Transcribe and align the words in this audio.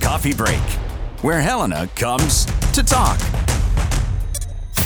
Coffee 0.00 0.34
Break, 0.34 0.60
where 1.22 1.40
Helena 1.40 1.88
comes 1.94 2.46
to 2.72 2.82
talk. 2.82 3.18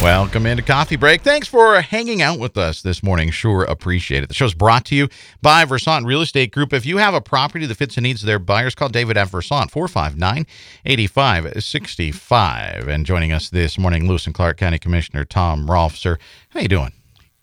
Welcome 0.02 0.46
into 0.46 0.62
Coffee 0.62 0.96
Break. 0.96 1.22
Thanks 1.22 1.46
for 1.46 1.80
hanging 1.80 2.22
out 2.22 2.40
with 2.40 2.56
us 2.56 2.82
this 2.82 3.02
morning. 3.02 3.30
Sure 3.30 3.62
appreciate 3.62 4.24
it. 4.24 4.28
The 4.28 4.34
show's 4.34 4.54
brought 4.54 4.84
to 4.86 4.96
you 4.96 5.08
by 5.42 5.64
Versant 5.64 6.06
Real 6.06 6.22
Estate 6.22 6.52
Group. 6.52 6.72
If 6.72 6.84
you 6.84 6.96
have 6.96 7.14
a 7.14 7.20
property 7.20 7.66
that 7.66 7.76
fits 7.76 7.94
the 7.94 8.00
needs 8.00 8.22
of 8.22 8.26
their 8.26 8.38
buyers, 8.38 8.74
call 8.74 8.88
David 8.88 9.16
at 9.16 9.28
Versant, 9.28 9.70
459 9.70 10.46
8565. 10.84 12.88
And 12.88 13.06
joining 13.06 13.32
us 13.32 13.48
this 13.48 13.78
morning, 13.78 14.08
Lewis 14.08 14.26
and 14.26 14.34
Clark 14.34 14.56
County 14.56 14.78
Commissioner 14.78 15.24
Tom 15.24 15.70
Rolfe. 15.70 15.96
Sir, 15.96 16.18
how 16.50 16.60
you 16.60 16.68
doing? 16.68 16.92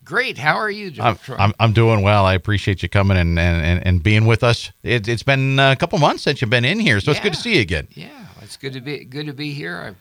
Great. 0.09 0.39
How 0.39 0.55
are 0.55 0.71
you, 0.71 0.91
I'm, 0.99 1.17
Troy? 1.17 1.35
I'm, 1.37 1.53
I'm 1.59 1.71
doing 1.71 2.01
well. 2.01 2.25
I 2.25 2.33
appreciate 2.33 2.81
you 2.81 2.89
coming 2.89 3.15
and, 3.15 3.37
and, 3.37 3.63
and, 3.63 3.85
and 3.85 4.01
being 4.01 4.25
with 4.25 4.43
us. 4.43 4.71
It, 4.81 5.07
it's 5.07 5.21
been 5.21 5.59
a 5.59 5.75
couple 5.75 5.99
months 5.99 6.23
since 6.23 6.41
you've 6.41 6.50
been 6.50 6.65
in 6.65 6.79
here, 6.79 7.00
so 7.00 7.11
it's 7.11 7.19
good 7.19 7.33
to 7.33 7.39
see 7.39 7.57
you 7.57 7.61
again. 7.61 7.87
yeah, 7.91 8.25
it's 8.41 8.57
good 8.57 8.73
to 8.73 8.81
be 8.81 9.05
good 9.05 9.27
to 9.27 9.33
be 9.33 9.53
here. 9.53 9.77
I'm, 9.77 9.97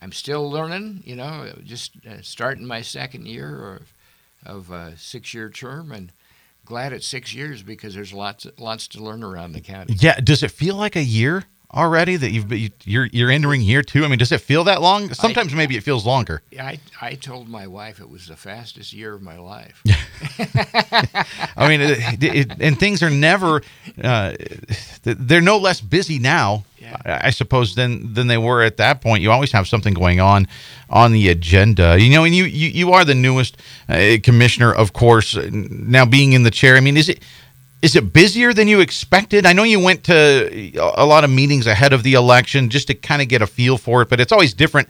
I'm 0.00 0.12
still 0.12 0.48
learning. 0.48 1.02
You 1.04 1.16
know, 1.16 1.52
just 1.64 1.96
uh, 2.06 2.22
starting 2.22 2.66
my 2.66 2.82
second 2.82 3.26
year 3.26 3.74
of, 3.74 3.92
of 4.46 4.70
a 4.70 4.96
six-year 4.96 5.50
term, 5.50 5.90
and 5.90 6.12
glad 6.64 6.92
it's 6.92 7.08
six 7.08 7.34
years 7.34 7.64
because 7.64 7.96
there's 7.96 8.12
lots 8.12 8.46
lots 8.58 8.86
to 8.86 9.02
learn 9.02 9.24
around 9.24 9.54
the 9.54 9.60
county. 9.60 9.96
Yeah. 9.98 10.20
Does 10.20 10.44
it 10.44 10.52
feel 10.52 10.76
like 10.76 10.94
a 10.94 11.02
year 11.02 11.46
already 11.72 12.16
that 12.16 12.30
you've 12.30 12.48
been, 12.48 12.70
you're 12.84 13.06
you're 13.06 13.30
entering 13.30 13.60
year 13.60 13.82
two? 13.82 14.04
I 14.04 14.08
mean, 14.08 14.18
does 14.18 14.32
it 14.32 14.40
feel 14.40 14.64
that 14.64 14.80
long? 14.80 15.12
Sometimes 15.12 15.54
maybe 15.54 15.76
it 15.76 15.82
feels 15.82 16.06
longer. 16.06 16.42
I 16.58 16.78
I 17.00 17.14
told 17.14 17.48
my 17.48 17.66
wife 17.66 18.00
it 18.00 18.08
was 18.08 18.26
the 18.26 18.36
fastest 18.36 18.92
year 18.92 19.14
of 19.14 19.22
my 19.22 19.38
life. 19.38 19.82
I 21.56 21.68
mean, 21.68 21.80
it, 21.80 22.22
it, 22.22 22.52
and 22.60 22.78
things 22.78 23.02
are 23.02 23.10
never 23.10 23.62
uh, 24.02 24.34
they're 25.02 25.40
no 25.40 25.58
less 25.58 25.80
busy 25.80 26.18
now. 26.18 26.64
Yeah. 26.78 26.96
I 27.04 27.26
I 27.28 27.30
suppose 27.30 27.74
than 27.74 28.14
than 28.14 28.28
they 28.28 28.38
were 28.38 28.62
at 28.62 28.78
that 28.78 29.00
point. 29.00 29.22
You 29.22 29.30
always 29.30 29.52
have 29.52 29.68
something 29.68 29.94
going 29.94 30.20
on 30.20 30.48
on 30.88 31.12
the 31.12 31.28
agenda. 31.28 32.00
You 32.00 32.10
know, 32.10 32.24
and 32.24 32.34
you 32.34 32.44
you, 32.44 32.68
you 32.68 32.92
are 32.92 33.04
the 33.04 33.14
newest 33.14 33.58
uh, 33.88 34.16
commissioner, 34.22 34.72
of 34.72 34.92
course. 34.92 35.36
Now 35.50 36.06
being 36.06 36.32
in 36.32 36.44
the 36.44 36.50
chair, 36.50 36.76
I 36.76 36.80
mean, 36.80 36.96
is 36.96 37.08
it 37.08 37.22
is 37.82 37.94
it 37.94 38.12
busier 38.12 38.52
than 38.52 38.68
you 38.68 38.80
expected? 38.80 39.46
I 39.46 39.52
know 39.52 39.62
you 39.62 39.80
went 39.80 40.04
to 40.04 40.72
a 40.76 41.06
lot 41.06 41.24
of 41.24 41.30
meetings 41.30 41.66
ahead 41.66 41.92
of 41.92 42.02
the 42.02 42.14
election 42.14 42.70
just 42.70 42.88
to 42.88 42.94
kind 42.94 43.22
of 43.22 43.28
get 43.28 43.42
a 43.42 43.46
feel 43.46 43.78
for 43.78 44.02
it, 44.02 44.08
but 44.08 44.20
it's 44.20 44.32
always 44.32 44.52
different 44.52 44.88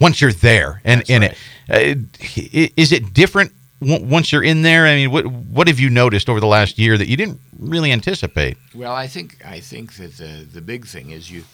once 0.00 0.20
you're 0.20 0.32
there 0.32 0.80
and 0.84 1.00
That's 1.00 1.10
in 1.10 1.22
right. 1.22 1.36
it. 1.68 1.98
Uh, 1.98 2.70
is 2.76 2.92
it 2.92 3.12
different 3.12 3.52
w- 3.80 4.04
once 4.04 4.32
you're 4.32 4.44
in 4.44 4.62
there? 4.62 4.86
I 4.86 4.94
mean, 4.96 5.10
what 5.10 5.26
what 5.26 5.68
have 5.68 5.80
you 5.80 5.90
noticed 5.90 6.28
over 6.28 6.40
the 6.40 6.46
last 6.46 6.78
year 6.78 6.96
that 6.96 7.08
you 7.08 7.16
didn't 7.16 7.40
really 7.58 7.92
anticipate? 7.92 8.56
Well, 8.74 8.92
I 8.92 9.06
think 9.08 9.44
I 9.44 9.60
think 9.60 9.94
that 9.94 10.16
the 10.16 10.46
the 10.52 10.60
big 10.60 10.86
thing 10.86 11.10
is 11.10 11.30
you 11.30 11.44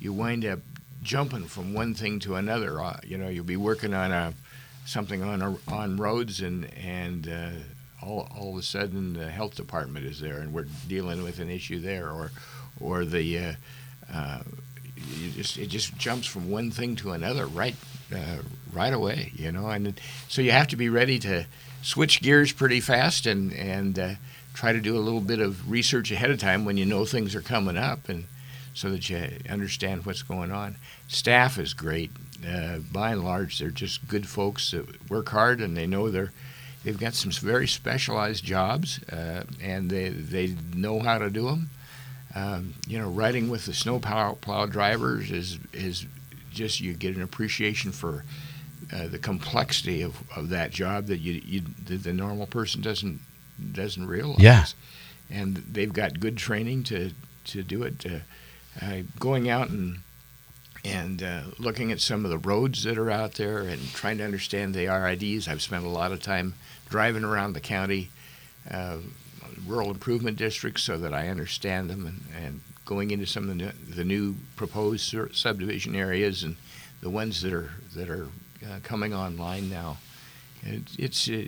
you 0.00 0.12
wind 0.12 0.44
up 0.44 0.60
jumping 1.02 1.44
from 1.46 1.72
one 1.72 1.94
thing 1.94 2.18
to 2.20 2.34
another. 2.34 2.80
Uh, 2.80 2.98
you 3.06 3.16
know, 3.16 3.28
you'll 3.28 3.44
be 3.44 3.56
working 3.56 3.94
on 3.94 4.12
a 4.12 4.34
something 4.84 5.22
on 5.22 5.42
a, 5.42 5.56
on 5.68 5.96
roads, 5.96 6.40
and 6.40 6.66
and 6.74 7.28
uh, 7.28 7.50
all 8.06 8.28
all 8.38 8.52
of 8.52 8.58
a 8.58 8.62
sudden 8.62 9.14
the 9.14 9.30
health 9.30 9.54
department 9.56 10.06
is 10.06 10.20
there, 10.20 10.38
and 10.38 10.52
we're 10.52 10.66
dealing 10.88 11.22
with 11.22 11.38
an 11.40 11.50
issue 11.50 11.80
there, 11.80 12.08
or 12.10 12.30
or 12.80 13.04
the 13.04 13.38
uh, 13.38 13.52
uh, 14.12 14.42
you 14.96 15.30
just 15.30 15.58
it 15.58 15.66
just 15.68 15.96
jumps 15.96 16.26
from 16.26 16.50
one 16.50 16.70
thing 16.70 16.96
to 16.96 17.12
another 17.12 17.46
right 17.46 17.76
uh, 18.14 18.38
right 18.72 18.92
away. 18.92 19.32
You 19.34 19.52
know, 19.52 19.68
and 19.68 20.00
so 20.28 20.42
you 20.42 20.52
have 20.52 20.68
to 20.68 20.76
be 20.76 20.88
ready 20.88 21.18
to 21.20 21.46
switch 21.82 22.20
gears 22.22 22.52
pretty 22.52 22.80
fast 22.80 23.26
and 23.26 23.52
and 23.52 23.98
uh, 23.98 24.14
try 24.54 24.72
to 24.72 24.80
do 24.80 24.96
a 24.96 25.00
little 25.00 25.20
bit 25.20 25.40
of 25.40 25.70
research 25.70 26.10
ahead 26.10 26.30
of 26.30 26.38
time 26.38 26.64
when 26.64 26.76
you 26.76 26.86
know 26.86 27.04
things 27.04 27.34
are 27.34 27.42
coming 27.42 27.76
up 27.76 28.08
and 28.08 28.24
so 28.74 28.90
that 28.90 29.08
you 29.08 29.26
understand 29.48 30.04
what's 30.04 30.22
going 30.22 30.52
on. 30.52 30.76
Staff 31.08 31.58
is 31.58 31.72
great. 31.72 32.10
Uh, 32.46 32.78
by 32.92 33.12
and 33.12 33.24
large, 33.24 33.58
they're 33.58 33.70
just 33.70 34.06
good 34.06 34.28
folks 34.28 34.70
that 34.72 35.10
work 35.10 35.30
hard 35.30 35.62
and 35.62 35.74
they 35.74 35.86
know 35.86 36.10
they're 36.10 36.32
they've 36.86 36.98
got 37.00 37.14
some 37.14 37.32
very 37.32 37.66
specialized 37.66 38.44
jobs 38.44 39.02
uh, 39.12 39.42
and 39.60 39.90
they 39.90 40.08
they 40.08 40.54
know 40.72 41.00
how 41.00 41.18
to 41.18 41.28
do 41.28 41.46
them. 41.46 41.68
Um, 42.34 42.74
you 42.86 42.96
know, 42.98 43.08
riding 43.08 43.50
with 43.50 43.66
the 43.66 43.74
snow 43.74 43.98
plow, 43.98 44.34
plow 44.40 44.66
drivers 44.66 45.30
is 45.32 45.58
is 45.72 46.06
just 46.52 46.80
you 46.80 46.94
get 46.94 47.16
an 47.16 47.22
appreciation 47.22 47.90
for 47.90 48.24
uh, 48.92 49.08
the 49.08 49.18
complexity 49.18 50.00
of, 50.02 50.14
of 50.36 50.48
that 50.50 50.70
job 50.70 51.06
that 51.06 51.18
you, 51.18 51.42
you 51.44 51.62
that 51.86 52.04
the 52.04 52.12
normal 52.12 52.46
person 52.46 52.80
doesn't 52.82 53.20
doesn't 53.72 54.06
realize. 54.06 54.38
Yeah. 54.38 54.64
and 55.28 55.56
they've 55.56 55.92
got 55.92 56.20
good 56.20 56.36
training 56.36 56.84
to 56.84 57.10
to 57.46 57.62
do 57.64 57.82
it. 57.82 58.06
Uh, 58.06 58.18
uh, 58.80 59.02
going 59.18 59.48
out 59.48 59.70
and 59.70 59.98
and 60.86 61.22
uh, 61.22 61.42
looking 61.58 61.90
at 61.92 62.00
some 62.00 62.24
of 62.24 62.30
the 62.30 62.38
roads 62.38 62.84
that 62.84 62.98
are 62.98 63.10
out 63.10 63.32
there 63.34 63.58
and 63.60 63.80
trying 63.92 64.18
to 64.18 64.24
understand 64.24 64.74
the 64.74 64.86
RIDs. 64.86 65.48
I've 65.48 65.62
spent 65.62 65.84
a 65.84 65.88
lot 65.88 66.12
of 66.12 66.22
time 66.22 66.54
driving 66.88 67.24
around 67.24 67.52
the 67.54 67.60
county, 67.60 68.10
uh, 68.70 68.98
rural 69.66 69.90
improvement 69.90 70.36
districts, 70.38 70.82
so 70.82 70.96
that 70.98 71.12
I 71.12 71.28
understand 71.28 71.90
them, 71.90 72.06
and, 72.06 72.20
and 72.44 72.60
going 72.84 73.10
into 73.10 73.26
some 73.26 73.44
of 73.44 73.48
the 73.48 73.54
new, 73.56 73.70
the 73.94 74.04
new 74.04 74.36
proposed 74.54 75.02
sur- 75.04 75.32
subdivision 75.32 75.96
areas 75.96 76.42
and 76.44 76.56
the 77.00 77.10
ones 77.10 77.42
that 77.42 77.52
are 77.52 77.70
that 77.94 78.08
are 78.08 78.28
uh, 78.64 78.78
coming 78.82 79.12
online 79.14 79.68
now. 79.68 79.98
It, 80.62 80.82
it's 80.98 81.28
uh, 81.28 81.44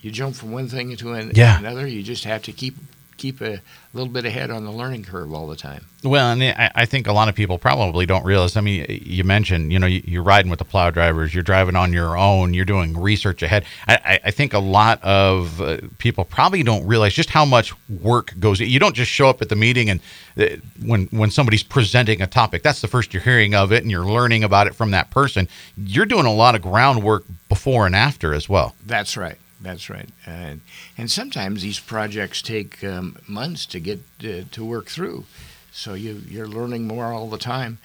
you 0.00 0.10
jump 0.10 0.34
from 0.34 0.50
one 0.52 0.68
thing 0.68 0.94
to 0.96 1.12
an, 1.12 1.32
Yeah. 1.34 1.58
another. 1.58 1.86
You 1.86 2.02
just 2.02 2.24
have 2.24 2.42
to 2.42 2.52
keep 2.52 2.76
keep 3.16 3.40
a 3.40 3.60
little 3.92 4.12
bit 4.12 4.24
ahead 4.24 4.50
on 4.50 4.64
the 4.64 4.70
learning 4.72 5.04
curve 5.04 5.32
all 5.32 5.46
the 5.46 5.56
time. 5.56 5.84
Well, 6.02 6.32
and 6.32 6.42
I, 6.74 6.84
think 6.86 7.06
a 7.06 7.12
lot 7.12 7.28
of 7.28 7.36
people 7.36 7.58
probably 7.58 8.06
don't 8.06 8.24
realize. 8.24 8.56
I 8.56 8.60
mean, 8.60 8.84
you 8.88 9.22
mentioned, 9.22 9.72
you 9.72 9.78
know, 9.78 9.86
you- 9.86 10.02
you're 10.04 10.22
riding 10.24 10.50
with 10.50 10.58
the 10.58 10.64
plow 10.64 10.90
drivers, 10.90 11.32
you're 11.32 11.44
driving 11.44 11.76
on 11.76 11.92
your 11.92 12.16
own, 12.18 12.54
you're 12.54 12.64
doing 12.64 12.98
research 12.98 13.42
ahead. 13.42 13.64
I, 13.86 13.94
I- 14.04 14.20
I 14.24 14.30
think 14.32 14.52
a 14.52 14.58
lot 14.58 15.00
of 15.04 15.60
uh, 15.60 15.78
people 15.98 16.24
probably 16.24 16.62
don't 16.64 16.84
realize 16.86 17.14
just 17.14 17.30
how 17.30 17.44
much 17.44 17.72
work 17.88 18.34
goes. 18.40 18.58
You 18.58 18.80
don't 18.80 18.96
just 18.96 19.10
show 19.12 19.28
up 19.28 19.42
at 19.42 19.48
the 19.48 19.56
meeting 19.56 19.90
and 19.90 20.00
uh, 20.38 20.46
when 20.84 21.04
when 21.12 21.30
somebody's 21.30 21.62
presenting 21.62 22.22
a 22.22 22.26
topic, 22.26 22.62
that's 22.62 22.80
the 22.80 22.88
first 22.88 23.12
you're 23.12 23.22
hearing 23.22 23.54
of 23.54 23.70
it, 23.70 23.82
and 23.82 23.90
you're 23.90 24.06
learning 24.06 24.42
about 24.42 24.66
it 24.66 24.74
from 24.74 24.90
that 24.92 25.10
person. 25.10 25.46
You're 25.76 26.06
doing 26.06 26.24
a 26.26 26.32
lot 26.32 26.54
of 26.54 26.62
groundwork 26.62 27.24
before 27.50 27.84
and 27.86 27.94
after 27.94 28.32
as 28.34 28.48
well. 28.48 28.74
That's 28.86 29.16
right. 29.16 29.36
That's 29.62 29.88
right. 29.88 30.08
And 30.26 30.60
and 30.98 31.10
sometimes 31.10 31.62
these 31.62 31.78
projects 31.78 32.42
take 32.42 32.82
um, 32.82 33.16
months 33.28 33.64
to 33.66 33.80
get 33.80 34.00
uh, 34.24 34.42
to 34.50 34.64
work 34.64 34.86
through, 34.88 35.24
so 35.70 35.94
you 35.94 36.22
you're 36.28 36.48
learning 36.48 36.86
more 36.86 37.12
all 37.12 37.28
the 37.30 37.38
time. 37.38 37.78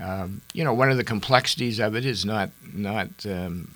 Um, 0.00 0.40
you 0.54 0.64
know, 0.64 0.72
one 0.72 0.90
of 0.90 0.96
the 0.96 1.04
complexities 1.04 1.78
of 1.78 1.94
it 1.96 2.04
is 2.04 2.24
not 2.24 2.50
not 2.72 3.08
um, 3.26 3.70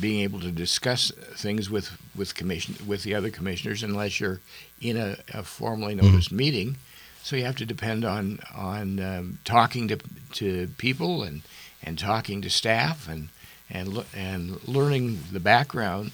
being 0.00 0.20
able 0.22 0.40
to 0.40 0.50
discuss 0.50 1.12
things 1.36 1.70
with 1.70 1.90
with 2.14 2.34
commission 2.34 2.74
with 2.86 3.02
the 3.02 3.14
other 3.14 3.30
commissioners 3.30 3.82
unless 3.82 4.20
you're 4.20 4.40
in 4.80 4.96
a, 4.96 5.16
a 5.32 5.42
formally 5.42 5.94
noticed 5.94 6.32
meeting. 6.32 6.76
So 7.22 7.36
you 7.36 7.44
have 7.44 7.56
to 7.56 7.66
depend 7.66 8.04
on 8.04 8.40
on 8.54 9.00
um, 9.00 9.38
talking 9.44 9.88
to 9.88 9.98
to 10.34 10.68
people 10.78 11.22
and 11.22 11.42
and 11.82 11.98
talking 11.98 12.42
to 12.42 12.50
staff 12.50 13.08
and 13.08 13.28
and 13.70 14.04
and 14.14 14.66
learning 14.68 15.20
the 15.32 15.40
background, 15.40 16.12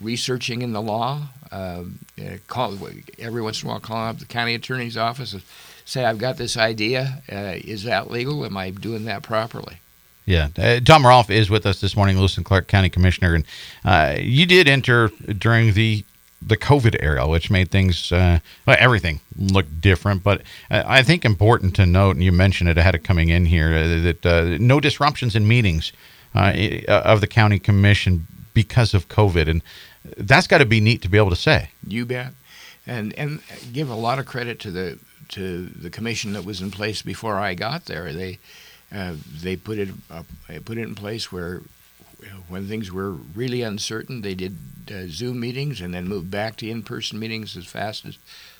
researching 0.00 0.62
in 0.62 0.72
the 0.72 0.82
law. 0.82 1.28
Um, 1.50 2.00
uh, 2.20 2.38
call 2.48 2.76
every 3.18 3.40
once 3.40 3.62
in 3.62 3.68
a 3.68 3.72
while, 3.72 3.80
calling 3.80 4.08
up 4.08 4.18
the 4.18 4.24
county 4.24 4.54
attorney's 4.54 4.96
office 4.96 5.32
and 5.32 5.42
say, 5.84 6.04
"I've 6.04 6.18
got 6.18 6.36
this 6.36 6.56
idea. 6.56 7.22
Uh, 7.30 7.54
is 7.64 7.84
that 7.84 8.10
legal? 8.10 8.44
Am 8.44 8.56
I 8.56 8.70
doing 8.70 9.04
that 9.04 9.22
properly?" 9.22 9.78
Yeah, 10.26 10.48
uh, 10.58 10.80
Tom 10.80 11.06
Rolfe 11.06 11.30
is 11.30 11.50
with 11.50 11.66
us 11.66 11.80
this 11.80 11.96
morning, 11.96 12.18
Lewis 12.18 12.36
and 12.36 12.46
Clark 12.46 12.66
County 12.66 12.88
Commissioner, 12.88 13.34
and 13.34 13.44
uh, 13.84 14.16
you 14.18 14.46
did 14.46 14.68
enter 14.68 15.08
during 15.38 15.74
the 15.74 16.04
the 16.46 16.56
COVID 16.56 16.96
era, 17.00 17.26
which 17.26 17.50
made 17.50 17.70
things 17.70 18.10
uh, 18.10 18.38
well, 18.66 18.76
everything 18.78 19.20
look 19.36 19.66
different. 19.80 20.22
But 20.22 20.42
uh, 20.70 20.82
I 20.86 21.02
think 21.02 21.24
important 21.24 21.76
to 21.76 21.86
note, 21.86 22.16
and 22.16 22.24
you 22.24 22.32
mentioned 22.32 22.70
it 22.70 22.78
ahead 22.78 22.94
of 22.94 23.02
coming 23.02 23.28
in 23.28 23.46
here, 23.46 23.74
uh, 23.74 24.02
that 24.02 24.26
uh, 24.26 24.56
no 24.58 24.80
disruptions 24.80 25.36
in 25.36 25.46
meetings 25.46 25.92
uh, 26.34 26.52
of 26.88 27.20
the 27.20 27.26
county 27.26 27.58
commission 27.58 28.26
because 28.54 28.94
of 28.94 29.08
COVID, 29.08 29.48
and 29.48 29.62
that's 30.16 30.46
got 30.46 30.58
to 30.58 30.66
be 30.66 30.80
neat 30.80 31.02
to 31.02 31.08
be 31.08 31.18
able 31.18 31.30
to 31.30 31.36
say. 31.36 31.70
You 31.86 32.06
bet. 32.06 32.32
And 32.86 33.12
and 33.14 33.40
give 33.72 33.88
a 33.90 33.94
lot 33.94 34.18
of 34.18 34.26
credit 34.26 34.60
to 34.60 34.70
the 34.70 34.98
to 35.30 35.66
the 35.66 35.90
commission 35.90 36.32
that 36.34 36.44
was 36.44 36.60
in 36.60 36.70
place 36.70 37.02
before 37.02 37.38
I 37.38 37.54
got 37.54 37.86
there. 37.86 38.12
They 38.12 38.38
uh, 38.94 39.14
they 39.42 39.56
put 39.56 39.78
it 39.78 39.88
put 40.64 40.78
it 40.78 40.82
in 40.82 40.94
place 40.94 41.32
where 41.32 41.62
when 42.48 42.68
things 42.68 42.92
were 42.92 43.12
really 43.12 43.62
uncertain, 43.62 44.22
they 44.22 44.34
did 44.34 44.56
uh, 44.90 45.06
Zoom 45.08 45.40
meetings 45.40 45.80
and 45.80 45.92
then 45.92 46.08
moved 46.08 46.30
back 46.30 46.56
to 46.56 46.68
in-person 46.68 47.18
meetings 47.18 47.56
as 47.56 47.66
fast 47.66 48.04
as 48.04 48.18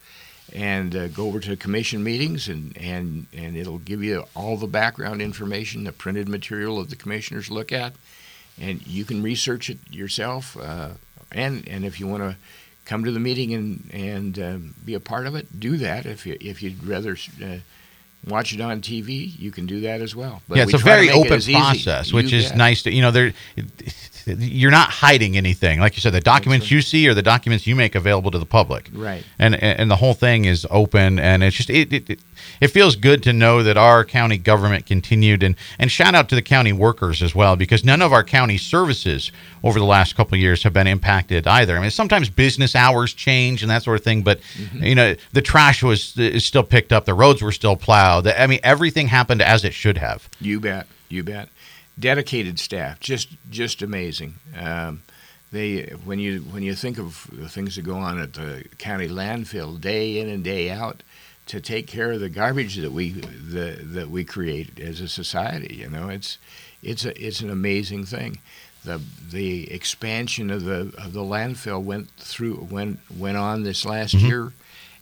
and 0.54 0.96
uh, 0.96 1.08
go 1.08 1.26
over 1.26 1.40
to 1.40 1.56
commission 1.56 2.02
meetings 2.02 2.48
and, 2.48 2.76
and, 2.76 3.26
and 3.32 3.56
it'll 3.56 3.78
give 3.78 4.02
you 4.02 4.24
all 4.34 4.56
the 4.56 4.66
background 4.66 5.20
information, 5.20 5.84
the 5.84 5.92
printed 5.92 6.28
material 6.28 6.78
of 6.78 6.90
the 6.90 6.96
commissioners 6.96 7.50
look 7.50 7.72
at, 7.72 7.92
and 8.60 8.86
you 8.86 9.04
can 9.04 9.22
research 9.22 9.70
it 9.70 9.78
yourself. 9.90 10.56
Uh, 10.56 10.90
and 11.30 11.68
and 11.68 11.84
if 11.84 12.00
you 12.00 12.06
want 12.06 12.22
to 12.22 12.36
come 12.84 13.04
to 13.04 13.12
the 13.12 13.20
meeting 13.20 13.52
and 13.52 13.90
and 13.92 14.38
uh, 14.38 14.56
be 14.84 14.94
a 14.94 15.00
part 15.00 15.26
of 15.26 15.34
it, 15.34 15.60
do 15.60 15.76
that. 15.76 16.06
If 16.06 16.26
you 16.26 16.36
if 16.40 16.62
you'd 16.62 16.84
rather 16.84 17.16
uh, 17.42 17.58
watch 18.26 18.52
it 18.52 18.60
on 18.60 18.80
TV, 18.80 19.38
you 19.38 19.50
can 19.50 19.66
do 19.66 19.80
that 19.82 20.00
as 20.00 20.14
well. 20.14 20.42
But 20.48 20.58
yeah, 20.58 20.64
we 20.64 20.72
it's 20.72 20.82
a 20.82 20.84
very 20.84 21.10
open 21.10 21.40
process, 21.40 22.12
which 22.12 22.32
is 22.32 22.48
bet. 22.48 22.56
nice 22.58 22.82
to 22.82 22.92
you 22.92 23.02
know 23.02 23.10
there. 23.10 23.32
You're 24.26 24.70
not 24.70 24.90
hiding 24.90 25.38
anything, 25.38 25.80
like 25.80 25.96
you 25.96 26.02
said. 26.02 26.12
The 26.12 26.20
documents 26.20 26.66
right. 26.66 26.72
you 26.72 26.82
see 26.82 27.08
are 27.08 27.14
the 27.14 27.22
documents 27.22 27.66
you 27.66 27.74
make 27.74 27.94
available 27.94 28.30
to 28.30 28.38
the 28.38 28.44
public, 28.44 28.90
Right. 28.92 29.24
And 29.38 29.54
and 29.54 29.90
the 29.90 29.96
whole 29.96 30.12
thing 30.12 30.44
is 30.44 30.66
open, 30.70 31.18
and 31.18 31.42
it's 31.42 31.56
just 31.56 31.70
it 31.70 31.90
it, 31.92 32.20
it, 32.60 32.68
feels 32.68 32.94
good 32.96 33.22
to 33.22 33.32
know 33.32 33.62
that 33.62 33.78
our 33.78 34.04
county 34.04 34.36
government 34.36 34.84
continued, 34.84 35.42
and 35.42 35.56
and 35.78 35.90
shout 35.90 36.14
out 36.14 36.28
to 36.28 36.34
the 36.34 36.42
county 36.42 36.74
workers 36.74 37.22
as 37.22 37.34
well, 37.34 37.56
because 37.56 37.84
none 37.84 38.02
of 38.02 38.12
our 38.12 38.22
county 38.22 38.58
services 38.58 39.32
over 39.62 39.78
the 39.78 39.84
last 39.86 40.14
couple 40.14 40.34
of 40.34 40.40
years 40.40 40.62
have 40.62 40.74
been 40.74 40.86
impacted 40.86 41.46
either. 41.46 41.76
I 41.76 41.80
mean, 41.80 41.90
sometimes 41.90 42.28
business 42.28 42.74
hours 42.76 43.14
change 43.14 43.62
and 43.62 43.70
that 43.70 43.82
sort 43.82 43.98
of 43.98 44.04
thing, 44.04 44.22
but 44.22 44.40
Mm-hmm. 44.58 44.84
you 44.84 44.94
know 44.94 45.14
the 45.32 45.42
trash 45.42 45.82
was 45.82 46.16
is 46.18 46.44
still 46.44 46.62
picked 46.62 46.92
up, 46.92 47.04
the 47.04 47.14
roads 47.14 47.42
were 47.42 47.52
still 47.52 47.76
plowed. 47.76 48.07
I 48.08 48.46
mean, 48.46 48.60
everything 48.62 49.08
happened 49.08 49.42
as 49.42 49.64
it 49.64 49.74
should 49.74 49.98
have. 49.98 50.28
You 50.40 50.60
bet. 50.60 50.86
You 51.08 51.22
bet. 51.22 51.48
Dedicated 51.98 52.58
staff, 52.58 53.00
just 53.00 53.28
just 53.50 53.82
amazing. 53.82 54.34
Um, 54.56 55.02
they 55.50 55.82
when 56.04 56.18
you 56.18 56.40
when 56.40 56.62
you 56.62 56.74
think 56.74 56.98
of 56.98 57.28
the 57.32 57.48
things 57.48 57.76
that 57.76 57.82
go 57.82 57.96
on 57.96 58.20
at 58.20 58.34
the 58.34 58.64
county 58.78 59.08
landfill 59.08 59.80
day 59.80 60.20
in 60.20 60.28
and 60.28 60.44
day 60.44 60.70
out 60.70 61.02
to 61.46 61.60
take 61.60 61.86
care 61.86 62.12
of 62.12 62.20
the 62.20 62.28
garbage 62.28 62.76
that 62.76 62.92
we 62.92 63.12
the, 63.12 63.78
that 63.82 64.10
we 64.10 64.24
create 64.24 64.78
as 64.78 65.00
a 65.00 65.08
society, 65.08 65.76
you 65.76 65.88
know, 65.88 66.08
it's 66.08 66.38
it's 66.82 67.04
a 67.04 67.26
it's 67.26 67.40
an 67.40 67.50
amazing 67.50 68.04
thing. 68.04 68.38
The 68.84 69.00
the 69.30 69.72
expansion 69.72 70.50
of 70.50 70.64
the 70.64 70.92
of 70.98 71.12
the 71.12 71.22
landfill 71.22 71.82
went 71.82 72.10
through 72.10 72.68
went 72.70 73.00
went 73.10 73.38
on 73.38 73.64
this 73.64 73.84
last 73.84 74.14
year 74.14 74.52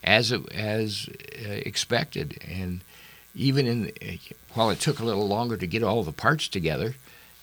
as 0.05 0.31
it, 0.33 0.51
as 0.53 1.09
uh, 1.45 1.51
expected 1.51 2.39
and 2.49 2.81
even 3.37 3.67
in 3.67 4.19
while 4.55 4.71
it 4.71 4.81
took 4.81 4.99
a 4.99 5.05
little 5.05 5.29
longer 5.29 5.57
to 5.57 5.67
get 5.67 5.83
all 5.83 6.03
the 6.03 6.13
parts 6.13 6.49
together, 6.49 6.95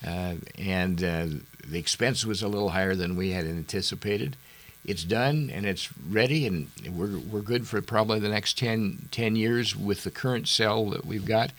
uh, 0.06 0.36
and 0.57 1.04
uh, 1.04 1.28
the 1.66 1.80
expense 1.80 2.25
was 2.25 2.42
a 2.42 2.48
little 2.48 2.69
higher 2.69 2.95
than 2.95 3.16
we 3.16 3.31
had 3.31 3.45
anticipated. 3.45 4.36
It's 4.84 5.04
done 5.04 5.50
and 5.54 5.66
it's 5.66 5.90
ready, 6.10 6.45
and 6.45 6.68
we're 6.90 7.18
we're 7.18 7.42
good 7.42 7.68
for 7.68 7.81
probably 7.81 8.19
the 8.19 8.30
next 8.30 8.57
10, 8.57 9.07
10 9.12 9.36
years 9.36 9.75
with 9.75 10.04
the 10.04 10.12
current 10.12 10.48
cell 10.48 10.90
that 10.90 11.06
we've 11.06 11.25
got. 11.25 11.51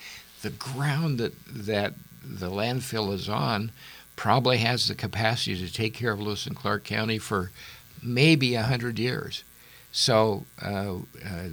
The 0.43 0.51
ground 0.51 1.19
that 1.19 1.33
that 1.49 1.95
the 2.23 2.51
landfill 2.51 3.13
is 3.15 3.29
on 3.29 3.71
probably 4.17 4.59
has 4.59 4.89
the 4.89 4.95
capacity 4.95 5.57
to 5.57 5.73
take 5.73 5.95
care 5.95 6.13
of 6.13 6.21
Lewis 6.21 6.47
and 6.47 6.57
Clark 6.57 6.85
County 6.85 7.19
for 7.19 7.51
maybe 8.03 8.55
a 8.55 8.63
hundred 8.63 8.99
years. 8.99 9.43
So 9.91 10.45
uh, 10.61 10.97
uh, 11.25 11.49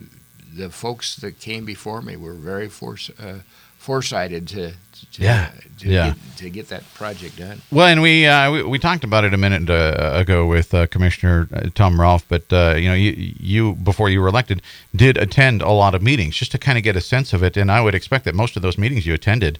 the 0.55 0.69
folks 0.69 1.15
that 1.17 1.39
came 1.39 1.65
before 1.65 2.01
me 2.01 2.15
were 2.15 2.33
very 2.33 2.69
force, 2.69 3.09
uh, 3.19 3.39
foresighted 3.77 4.47
to 4.49 4.73
to, 5.11 5.23
Yeah, 5.23 5.51
to, 5.79 5.89
yeah. 5.89 6.09
Get, 6.09 6.37
to 6.37 6.49
get 6.49 6.67
that 6.69 6.93
project 6.93 7.37
done. 7.37 7.61
Well, 7.71 7.87
and 7.87 8.01
we 8.01 8.27
uh, 8.27 8.51
we, 8.51 8.63
we 8.63 8.79
talked 8.79 9.03
about 9.03 9.23
it 9.23 9.33
a 9.33 9.37
minute 9.37 9.69
uh, 9.69 10.11
ago 10.13 10.45
with 10.45 10.73
uh, 10.73 10.87
Commissioner 10.87 11.47
uh, 11.53 11.69
Tom 11.73 11.99
Rolfe, 11.99 12.27
but 12.27 12.43
uh, 12.51 12.75
you 12.77 12.87
know, 12.87 12.93
you, 12.93 13.11
you 13.39 13.73
before 13.75 14.09
you 14.09 14.21
were 14.21 14.27
elected 14.27 14.61
did 14.95 15.17
attend 15.17 15.61
a 15.61 15.71
lot 15.71 15.95
of 15.95 16.01
meetings 16.01 16.35
just 16.35 16.51
to 16.51 16.57
kind 16.57 16.77
of 16.77 16.83
get 16.83 16.95
a 16.95 17.01
sense 17.01 17.33
of 17.33 17.43
it, 17.43 17.57
and 17.57 17.71
I 17.71 17.81
would 17.81 17.95
expect 17.95 18.25
that 18.25 18.35
most 18.35 18.55
of 18.55 18.61
those 18.61 18.77
meetings 18.77 19.05
you 19.05 19.13
attended 19.13 19.59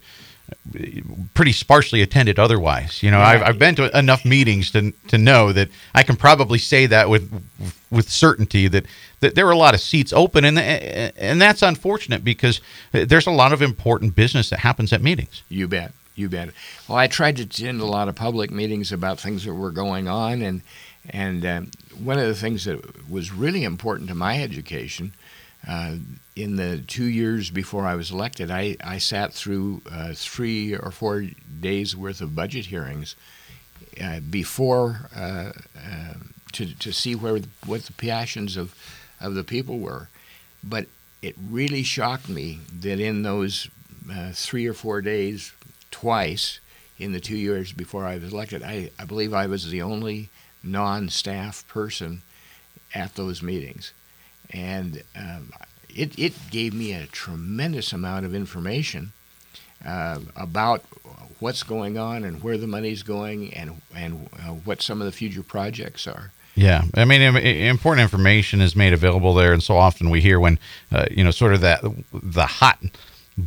uh, 0.52 0.82
pretty 1.34 1.52
sparsely 1.54 2.02
attended 2.02 2.38
otherwise. 2.38 3.02
You 3.02 3.12
know, 3.12 3.20
I've, 3.20 3.42
I've 3.42 3.60
been 3.60 3.76
to 3.76 3.98
enough 3.98 4.24
meetings 4.26 4.72
to 4.72 4.92
to 5.08 5.18
know 5.18 5.52
that 5.54 5.70
I 5.96 6.04
can 6.04 6.16
probably 6.16 6.60
say 6.60 6.86
that 6.88 7.10
with 7.10 7.32
with 7.90 8.10
certainty 8.10 8.68
that, 8.68 8.84
that 8.84 8.86
there 9.22 9.46
were 9.46 9.52
a 9.52 9.58
lot 9.58 9.74
of 9.74 9.82
seats 9.82 10.12
open, 10.12 10.44
and 10.46 10.60
and 10.60 11.42
that's 11.42 11.62
unfortunate 11.62 12.24
because 12.24 12.60
there's 12.92 13.28
a 13.28 13.32
lot 13.32 13.54
of 13.54 13.62
important 13.62 14.16
business 14.16 14.50
that 14.50 14.60
happens 14.60 14.92
at 14.92 15.02
meetings. 15.02 15.44
You 15.48 15.68
bet. 15.68 15.94
You 16.16 16.28
bet. 16.28 16.50
Well, 16.88 16.98
I 16.98 17.08
tried 17.08 17.38
to 17.38 17.44
attend 17.44 17.80
a 17.80 17.86
lot 17.86 18.10
of 18.10 18.16
public 18.16 18.52
meetings 18.52 18.92
about 18.92 19.20
things 19.20 19.46
that 19.46 19.54
were 19.54 19.72
going 19.72 20.08
on, 20.08 20.42
and 20.42 20.62
and 21.10 21.46
um, 21.46 21.72
one 21.98 22.20
of 22.20 22.28
the 22.28 22.36
things 22.36 22.66
that 22.66 23.10
was 23.10 23.32
really 23.32 23.64
important 23.64 24.10
to 24.10 24.16
my 24.16 24.42
education 24.42 25.14
uh, 25.68 25.96
in 26.36 26.56
the 26.56 26.80
two 26.80 27.06
years 27.06 27.50
before 27.52 27.86
I 27.86 27.96
was 27.96 28.12
elected, 28.12 28.50
I, 28.50 28.78
I 28.84 28.98
sat 28.98 29.34
through 29.34 29.82
uh, 29.92 30.14
three 30.16 30.76
or 30.76 30.92
four 30.92 31.26
days 31.60 31.96
worth 31.96 32.22
of 32.22 32.36
budget 32.36 32.68
hearings 32.68 33.16
uh, 34.02 34.22
before 34.22 35.10
uh, 35.16 35.52
uh, 35.78 36.14
to 36.54 36.78
to 36.80 36.92
see 36.92 37.16
where 37.16 37.40
what 37.66 37.84
the 37.84 37.94
passions 37.94 38.58
of 38.58 38.74
of 39.22 39.36
the 39.36 39.44
people 39.44 39.80
were, 39.80 40.10
but 40.64 40.88
it 41.22 41.36
really 41.50 41.84
shocked 41.84 42.30
me 42.30 42.60
that 42.80 43.00
in 43.00 43.24
those 43.24 43.70
uh, 44.12 44.32
three 44.34 44.68
or 44.68 44.74
four 44.74 45.02
days, 45.02 45.54
twice 45.92 46.60
in 46.98 47.12
the 47.12 47.20
two 47.20 47.38
years 47.38 47.72
before 47.72 48.06
I 48.06 48.18
was 48.18 48.34
elected, 48.34 48.64
I, 48.64 48.92
I 48.98 49.06
believe 49.06 49.34
I 49.34 49.48
was 49.48 49.70
the 49.70 49.82
only 49.82 50.30
non-staff 50.64 51.68
person 51.68 52.22
at 52.94 53.16
those 53.16 53.42
meetings, 53.42 53.94
and 54.50 55.04
um, 55.16 55.52
it 55.90 56.18
it 56.18 56.34
gave 56.50 56.74
me 56.74 56.94
a 56.94 57.08
tremendous 57.08 57.94
amount 57.94 58.26
of 58.26 58.36
information 58.36 59.14
uh, 59.86 60.20
about 60.36 60.84
what's 61.40 61.64
going 61.64 61.98
on 61.98 62.24
and 62.24 62.44
where 62.44 62.58
the 62.58 62.68
money's 62.68 63.04
going 63.04 63.54
and 63.54 63.82
and 63.96 64.30
uh, 64.34 64.52
what 64.52 64.82
some 64.82 65.02
of 65.02 65.06
the 65.06 65.12
future 65.12 65.44
projects 65.44 66.08
are. 66.08 66.32
Yeah, 66.56 66.84
I 66.96 67.06
mean, 67.06 67.22
important 67.22 68.02
information 68.04 68.62
is 68.62 68.76
made 68.76 68.94
available 68.94 69.34
there, 69.34 69.54
and 69.54 69.64
so 69.64 69.78
often 69.78 70.10
we 70.10 70.20
hear 70.22 70.40
when, 70.40 70.60
uh, 70.92 71.06
you 71.10 71.24
know, 71.24 71.32
sort 71.32 71.54
of 71.54 71.62
that 71.62 71.82
the 72.12 72.46
hot 72.46 72.80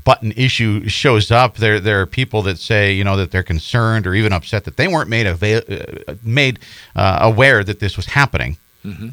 button 0.05 0.33
issue 0.33 0.89
shows 0.89 1.31
up, 1.31 1.57
there 1.57 1.79
there 1.79 2.01
are 2.01 2.07
people 2.07 2.41
that 2.43 2.59
say 2.59 2.93
you 2.93 3.05
know 3.05 3.17
that 3.17 3.31
they're 3.31 3.43
concerned 3.43 4.07
or 4.07 4.15
even 4.15 4.33
upset 4.33 4.65
that 4.65 4.77
they 4.77 4.89
weren't 4.89 5.11
made 5.11 5.27
avail- 5.27 5.63
uh, 6.09 6.15
made 6.23 6.59
uh, 6.97 7.19
aware 7.21 7.63
that 7.63 7.81
this 7.81 7.97
was 7.97 8.07
happening, 8.07 8.57
Mm-hmm. 8.85 9.09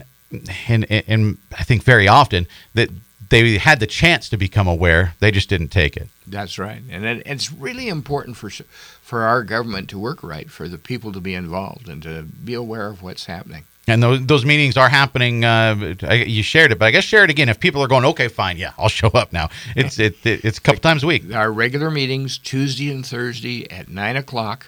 and, 0.67 0.86
and 0.89 1.03
and 1.07 1.38
I 1.57 1.63
think 1.63 1.83
very 1.83 2.07
often 2.07 2.48
that 2.74 2.89
they 3.29 3.57
had 3.57 3.79
the 3.79 3.88
chance 3.88 4.27
to 4.29 4.38
become 4.38 4.67
aware, 4.67 5.15
they 5.19 5.31
just 5.31 5.50
didn't 5.50 5.69
take 5.69 5.95
it. 5.98 6.10
That's 6.27 6.57
right, 6.57 6.81
and 6.89 7.05
it, 7.05 7.24
it's 7.25 7.51
really 7.51 7.89
important 7.89 8.38
for 8.38 8.50
for 8.50 9.24
our 9.24 9.43
government 9.43 9.89
to 9.89 10.00
work 10.00 10.24
right, 10.24 10.50
for 10.50 10.69
the 10.69 10.77
people 10.77 11.12
to 11.12 11.19
be 11.19 11.33
involved 11.36 11.89
and 11.89 12.01
to 12.03 12.24
be 12.24 12.53
aware 12.53 12.88
of 12.88 13.01
what's 13.03 13.25
happening. 13.25 13.65
And 13.91 14.01
those, 14.01 14.25
those 14.25 14.45
meetings 14.45 14.77
are 14.77 14.88
happening. 14.88 15.43
Uh, 15.43 15.95
I, 16.03 16.13
you 16.13 16.43
shared 16.43 16.71
it, 16.71 16.79
but 16.79 16.86
I 16.86 16.91
guess 16.91 17.03
share 17.03 17.25
it 17.25 17.29
again. 17.29 17.50
If 17.50 17.60
people 17.60 17.83
are 17.83 17.88
going, 17.88 18.05
okay, 18.05 18.29
fine, 18.29 18.57
yeah, 18.57 18.71
I'll 18.77 18.89
show 18.89 19.10
up 19.10 19.33
now. 19.33 19.50
It's 19.75 20.00
it, 20.00 20.25
it, 20.25 20.45
it's 20.45 20.57
a 20.57 20.62
couple 20.62 20.79
times 20.79 21.03
a 21.03 21.07
week. 21.07 21.33
Our 21.33 21.51
regular 21.51 21.91
meetings 21.91 22.38
Tuesday 22.38 22.89
and 22.89 23.05
Thursday 23.05 23.69
at 23.69 23.89
nine 23.89 24.15
o'clock 24.15 24.67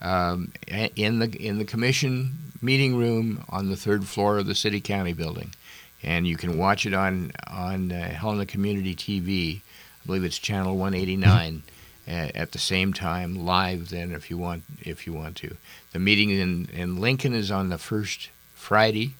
um, 0.00 0.52
in 0.66 1.18
the 1.18 1.34
in 1.36 1.58
the 1.58 1.64
commission 1.64 2.38
meeting 2.60 2.96
room 2.96 3.44
on 3.48 3.70
the 3.70 3.76
third 3.76 4.06
floor 4.06 4.38
of 4.38 4.46
the 4.46 4.54
city 4.54 4.80
county 4.80 5.12
building, 5.12 5.54
and 6.02 6.26
you 6.26 6.36
can 6.36 6.58
watch 6.58 6.84
it 6.84 6.94
on 6.94 7.32
on 7.46 7.90
uh, 7.90 8.10
Helena 8.10 8.46
Community 8.46 8.94
TV. 8.94 9.60
I 10.02 10.06
believe 10.06 10.24
it's 10.24 10.38
channel 10.38 10.76
189 10.76 11.62
at, 12.06 12.34
at 12.34 12.52
the 12.52 12.58
same 12.58 12.92
time 12.92 13.34
live. 13.34 13.90
Then, 13.90 14.12
if 14.12 14.30
you 14.30 14.38
want 14.38 14.64
if 14.80 15.06
you 15.06 15.12
want 15.12 15.36
to, 15.36 15.56
the 15.92 15.98
meeting 15.98 16.30
in 16.30 16.68
in 16.72 17.00
Lincoln 17.00 17.34
is 17.34 17.50
on 17.50 17.70
the 17.70 17.78
first 17.78 18.30
Friday, 18.58 19.14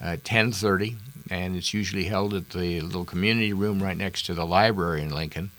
uh, 0.00 0.16
10:30, 0.24 0.96
and 1.30 1.56
it's 1.56 1.72
usually 1.72 2.04
held 2.04 2.34
at 2.34 2.50
the 2.50 2.80
little 2.80 3.04
community 3.04 3.52
room 3.52 3.82
right 3.82 3.96
next 3.96 4.26
to 4.26 4.34
the 4.34 4.44
library 4.44 5.02
in 5.02 5.10
Lincoln. 5.10 5.50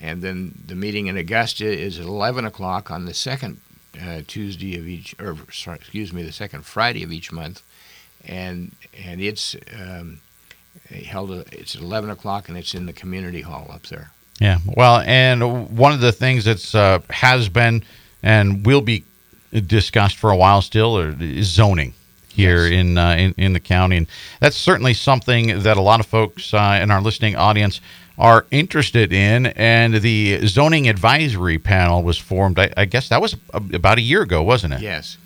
And 0.00 0.22
then 0.22 0.52
the 0.66 0.74
meeting 0.74 1.06
in 1.06 1.16
Augusta 1.16 1.66
is 1.66 1.98
at 1.98 2.04
11 2.04 2.44
o'clock 2.44 2.90
on 2.90 3.06
the 3.06 3.14
second 3.14 3.60
uh, 4.00 4.20
Tuesday 4.26 4.76
of 4.76 4.86
each, 4.86 5.14
or 5.18 5.36
sorry, 5.50 5.78
excuse 5.78 6.12
me, 6.12 6.22
the 6.22 6.30
second 6.30 6.64
Friday 6.66 7.02
of 7.02 7.10
each 7.10 7.32
month, 7.32 7.62
and 8.24 8.72
and 9.06 9.20
it's 9.20 9.56
um, 9.74 10.20
held. 10.90 11.30
It's 11.52 11.74
at 11.74 11.80
11 11.80 12.10
o'clock, 12.10 12.48
and 12.48 12.56
it's 12.56 12.74
in 12.74 12.86
the 12.86 12.92
community 12.92 13.40
hall 13.40 13.70
up 13.72 13.86
there. 13.86 14.10
Yeah. 14.40 14.58
Well, 14.66 15.00
and 15.00 15.76
one 15.76 15.92
of 15.92 16.00
the 16.00 16.12
things 16.12 16.44
that's 16.44 16.74
uh, 16.74 17.00
has 17.10 17.48
been 17.48 17.82
and 18.22 18.64
will 18.64 18.82
be 18.82 19.04
discussed 19.50 20.16
for 20.16 20.30
a 20.30 20.36
while 20.36 20.62
still 20.62 20.98
is 20.98 21.46
zoning 21.46 21.94
here 22.28 22.66
Yes. 22.66 22.72
in, 22.80 22.98
uh, 22.98 23.10
in 23.16 23.34
in 23.36 23.52
the 23.52 23.60
county, 23.60 23.96
and 23.96 24.06
that's 24.40 24.56
certainly 24.56 24.94
something 24.94 25.62
that 25.62 25.76
a 25.76 25.80
lot 25.82 26.00
of 26.00 26.06
folks 26.06 26.52
uh, 26.54 26.78
in 26.82 26.90
our 26.90 27.00
listening 27.00 27.36
audience 27.36 27.80
are 28.18 28.46
interested 28.50 29.12
in. 29.12 29.46
And 29.46 29.94
the 29.94 30.46
zoning 30.46 30.88
advisory 30.88 31.58
panel 31.58 32.02
was 32.02 32.18
formed. 32.18 32.58
I, 32.58 32.72
I 32.76 32.84
guess 32.84 33.08
that 33.08 33.20
was 33.22 33.36
about 33.54 33.98
a 33.98 34.02
year 34.02 34.22
ago, 34.22 34.42
wasn't 34.42 34.74
it? 34.74 34.80
Yes. 34.80 35.16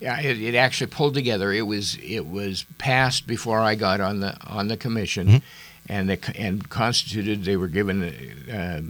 Yeah, 0.00 0.18
it, 0.20 0.40
it 0.40 0.54
actually 0.54 0.86
pulled 0.86 1.12
together. 1.14 1.52
It 1.52 1.66
was 1.66 1.96
it 2.02 2.26
was 2.26 2.64
passed 2.78 3.26
before 3.26 3.60
I 3.60 3.74
got 3.74 4.00
on 4.00 4.20
the 4.20 4.34
on 4.46 4.68
the 4.68 4.76
commission, 4.78 5.42
and 5.88 6.08
the, 6.08 6.18
and 6.38 6.66
constituted. 6.70 7.44
They 7.44 7.56
were 7.58 7.68
given 7.68 8.02
uh, 8.50 8.80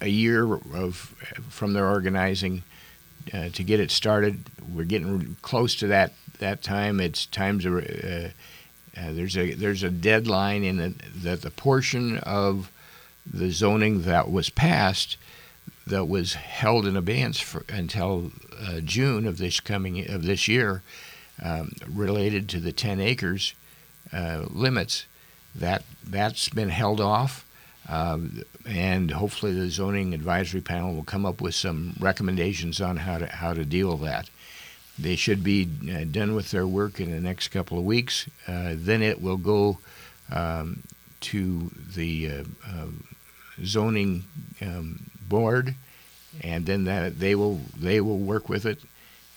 a 0.00 0.08
year 0.08 0.54
of 0.74 1.14
from 1.48 1.74
their 1.74 1.86
organizing 1.86 2.64
uh, 3.32 3.50
to 3.50 3.62
get 3.62 3.78
it 3.78 3.92
started. 3.92 4.40
We're 4.74 4.82
getting 4.84 5.36
close 5.42 5.76
to 5.76 5.86
that 5.88 6.12
that 6.38 6.62
time. 6.62 7.00
It's 7.00 7.26
time 7.26 7.58
to. 7.60 7.78
Uh, 7.78 8.28
uh, 8.96 9.12
there's 9.12 9.36
a 9.36 9.54
there's 9.54 9.82
a 9.82 9.90
deadline 9.90 10.64
in 10.64 10.96
that 11.22 11.42
the 11.42 11.50
portion 11.50 12.18
of 12.18 12.70
the 13.30 13.50
zoning 13.50 14.02
that 14.02 14.30
was 14.30 14.50
passed 14.50 15.16
that 15.86 16.06
was 16.06 16.34
held 16.34 16.86
in 16.86 16.96
abeyance 16.96 17.40
for, 17.40 17.64
until 17.68 18.32
uh, 18.60 18.80
June 18.80 19.26
of 19.26 19.38
this 19.38 19.60
coming 19.60 20.08
of 20.10 20.24
this 20.24 20.48
year, 20.48 20.82
um, 21.42 21.72
related 21.86 22.48
to 22.48 22.60
the 22.60 22.72
10 22.72 23.00
acres 23.00 23.54
uh, 24.12 24.44
limits. 24.48 25.06
That 25.54 25.82
that's 26.04 26.48
been 26.50 26.68
held 26.68 27.00
off, 27.00 27.44
um, 27.88 28.42
and 28.66 29.10
hopefully 29.10 29.52
the 29.52 29.70
zoning 29.70 30.14
advisory 30.14 30.60
panel 30.60 30.94
will 30.94 31.04
come 31.04 31.26
up 31.26 31.40
with 31.40 31.54
some 31.54 31.96
recommendations 31.98 32.80
on 32.80 32.98
how 32.98 33.18
to 33.18 33.26
how 33.26 33.54
to 33.54 33.64
deal 33.64 33.92
with 33.92 34.02
that. 34.02 34.30
They 34.98 35.16
should 35.16 35.44
be 35.44 35.68
uh, 35.92 36.04
done 36.04 36.34
with 36.34 36.50
their 36.50 36.66
work 36.66 37.00
in 37.00 37.10
the 37.10 37.20
next 37.20 37.48
couple 37.48 37.78
of 37.78 37.84
weeks. 37.84 38.28
Uh, 38.46 38.74
then 38.74 39.02
it 39.02 39.22
will 39.22 39.36
go 39.36 39.78
um, 40.32 40.82
to 41.20 41.70
the 41.94 42.28
uh, 42.28 42.44
um 42.66 43.04
zoning 43.64 44.24
um, 44.60 45.10
board, 45.28 45.74
and 46.42 46.66
then 46.66 46.84
that 46.84 47.18
they 47.18 47.34
will 47.34 47.60
they 47.76 48.00
will 48.00 48.18
work 48.18 48.48
with 48.48 48.66
it, 48.66 48.78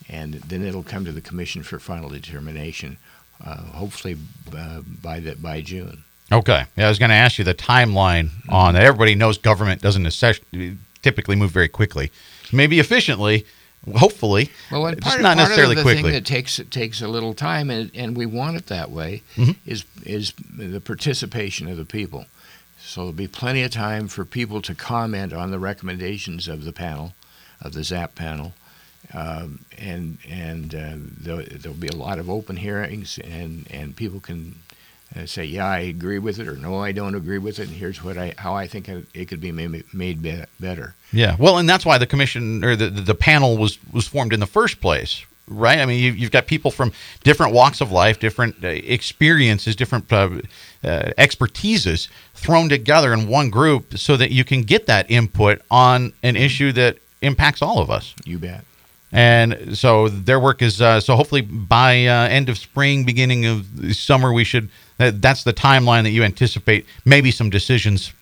and 0.10 0.34
then 0.36 0.64
it'll 0.64 0.84
come 0.84 1.06
to 1.06 1.12
the 1.12 1.22
commission 1.22 1.64
for 1.64 1.80
final 1.80 2.10
determination. 2.10 2.98
Uh, 3.44 3.58
hopefully 3.58 4.18
uh, 4.56 4.82
by 5.02 5.20
the, 5.20 5.36
by 5.36 5.62
June. 5.62 6.04
Okay. 6.32 6.66
Yeah, 6.78 6.86
I 6.86 6.90
was 6.90 7.00
going 7.00 7.10
to 7.10 7.16
ask 7.16 7.38
you 7.40 7.44
the 7.44 7.56
timeline 7.56 8.30
on 8.50 8.76
that. 8.76 8.84
Everybody 8.84 9.16
knows 9.16 9.38
government 9.38 9.82
doesn't 9.82 10.06
typically 11.02 11.36
move 11.36 11.52
very 11.52 11.68
quickly, 11.68 12.12
maybe 12.54 12.80
efficiently, 12.80 13.46
hopefully, 13.96 14.50
Well, 14.72 14.86
and 14.86 15.02
part, 15.02 15.22
not 15.22 15.38
part 15.38 15.50
necessarily 15.50 15.74
of 15.74 15.78
the 15.78 15.84
quickly. 15.84 16.04
thing 16.04 16.12
that 16.14 16.26
takes 16.26 16.60
it 16.60 16.70
takes 16.72 17.02
a 17.02 17.08
little 17.08 17.34
time, 17.34 17.70
and, 17.70 17.92
and 17.96 18.16
we 18.16 18.26
want 18.26 18.58
it 18.58 18.68
that 18.68 18.92
way, 18.92 19.24
Mhm. 19.36 19.56
is 19.66 19.86
is 20.06 20.34
the 20.56 20.80
participation 20.82 21.68
of 21.68 21.78
the 21.78 21.86
people. 21.86 22.26
So 22.84 23.02
there'll 23.02 23.14
be 23.14 23.28
plenty 23.28 23.64
of 23.64 23.72
time 23.72 24.08
for 24.08 24.26
people 24.26 24.62
to 24.64 24.74
comment 24.76 25.34
on 25.34 25.52
the 25.52 25.60
recommendations 25.60 26.48
of 26.48 26.64
the 26.66 26.74
panel, 26.74 27.14
of 27.62 27.74
the 27.74 27.84
ZAP 27.84 28.16
panel, 28.16 28.54
um, 29.14 29.60
and 29.78 30.18
and 30.30 30.74
uh, 30.76 30.94
there'll, 31.20 31.46
there'll 31.50 31.78
be 31.78 31.88
a 31.88 31.96
lot 31.96 32.20
of 32.20 32.30
open 32.30 32.58
hearings, 32.58 33.18
and 33.24 33.68
and 33.72 33.96
people 33.96 34.20
can. 34.20 34.56
Uh, 35.16 35.26
say 35.26 35.44
yeah, 35.44 35.66
I 35.66 35.80
agree 35.80 36.20
with 36.20 36.40
it, 36.40 36.48
or 36.48 36.56
no, 36.56 36.78
I 36.78 36.94
don't 36.94 37.16
agree 37.16 37.38
with 37.38 37.60
it, 37.60 37.68
and 37.68 37.76
here's 37.76 38.02
what 38.04 38.18
I 38.18 38.34
how 38.38 38.54
I 38.54 38.68
think 38.68 38.88
it, 38.88 39.26
could 39.28 39.42
be 39.42 39.52
made, 39.52 39.94
made 39.94 40.22
be- 40.22 40.44
better. 40.60 40.96
Yeah, 41.12 41.36
well, 41.38 41.58
and 41.58 41.70
that's 41.70 41.86
why 41.86 41.98
the 41.98 42.08
commission 42.08 42.64
or 42.64 42.76
the 42.78 42.90
the 42.90 43.16
panel 43.16 43.58
was 43.58 43.78
was 43.92 44.08
formed 44.08 44.32
in 44.32 44.40
the 44.40 44.48
first 44.48 44.80
place, 44.80 45.26
right? 45.48 45.80
I 45.80 45.86
mean, 45.86 46.02
you, 46.02 46.14
you've 46.14 46.32
got 46.32 46.48
people 46.48 46.72
from 46.72 46.94
different 47.24 47.54
walks 47.54 47.82
of 47.82 47.92
life, 47.92 48.20
different 48.20 48.64
uh, 48.64 48.68
experiences, 48.68 49.76
different 49.76 50.12
uh, 50.14 50.30
uh, 50.82 51.12
expertises 51.18 52.08
thrown 52.34 52.70
together 52.70 53.12
in 53.12 53.28
one 53.28 53.50
group, 53.50 53.98
so 53.98 54.16
that 54.16 54.32
you 54.32 54.46
can 54.46 54.62
get 54.62 54.86
that 54.86 55.12
input 55.12 55.62
on 55.70 56.14
an 56.24 56.38
issue 56.38 56.72
that 56.72 57.00
impacts 57.22 57.62
all 57.62 57.80
of 57.80 57.92
us. 57.92 58.16
You 58.24 58.40
bet. 58.40 58.64
And 59.12 59.78
so 59.78 60.08
their 60.08 60.40
work 60.40 60.62
is 60.62 60.82
uh, 60.82 61.00
so 61.02 61.16
hopefully 61.16 61.42
by 61.42 62.06
uh, 62.06 62.28
end 62.30 62.48
of 62.50 62.58
spring, 62.58 63.04
beginning 63.04 63.46
of 63.46 63.68
summer, 63.96 64.32
we 64.32 64.44
should. 64.44 64.70
That, 64.98 65.22
that's 65.22 65.44
the 65.44 65.54
timeline 65.54 66.04
that 66.04 66.12
you 66.12 66.24
anticipate. 66.24 66.86
Maybe 67.06 67.32
some 67.32 67.50
decisions 67.50 68.14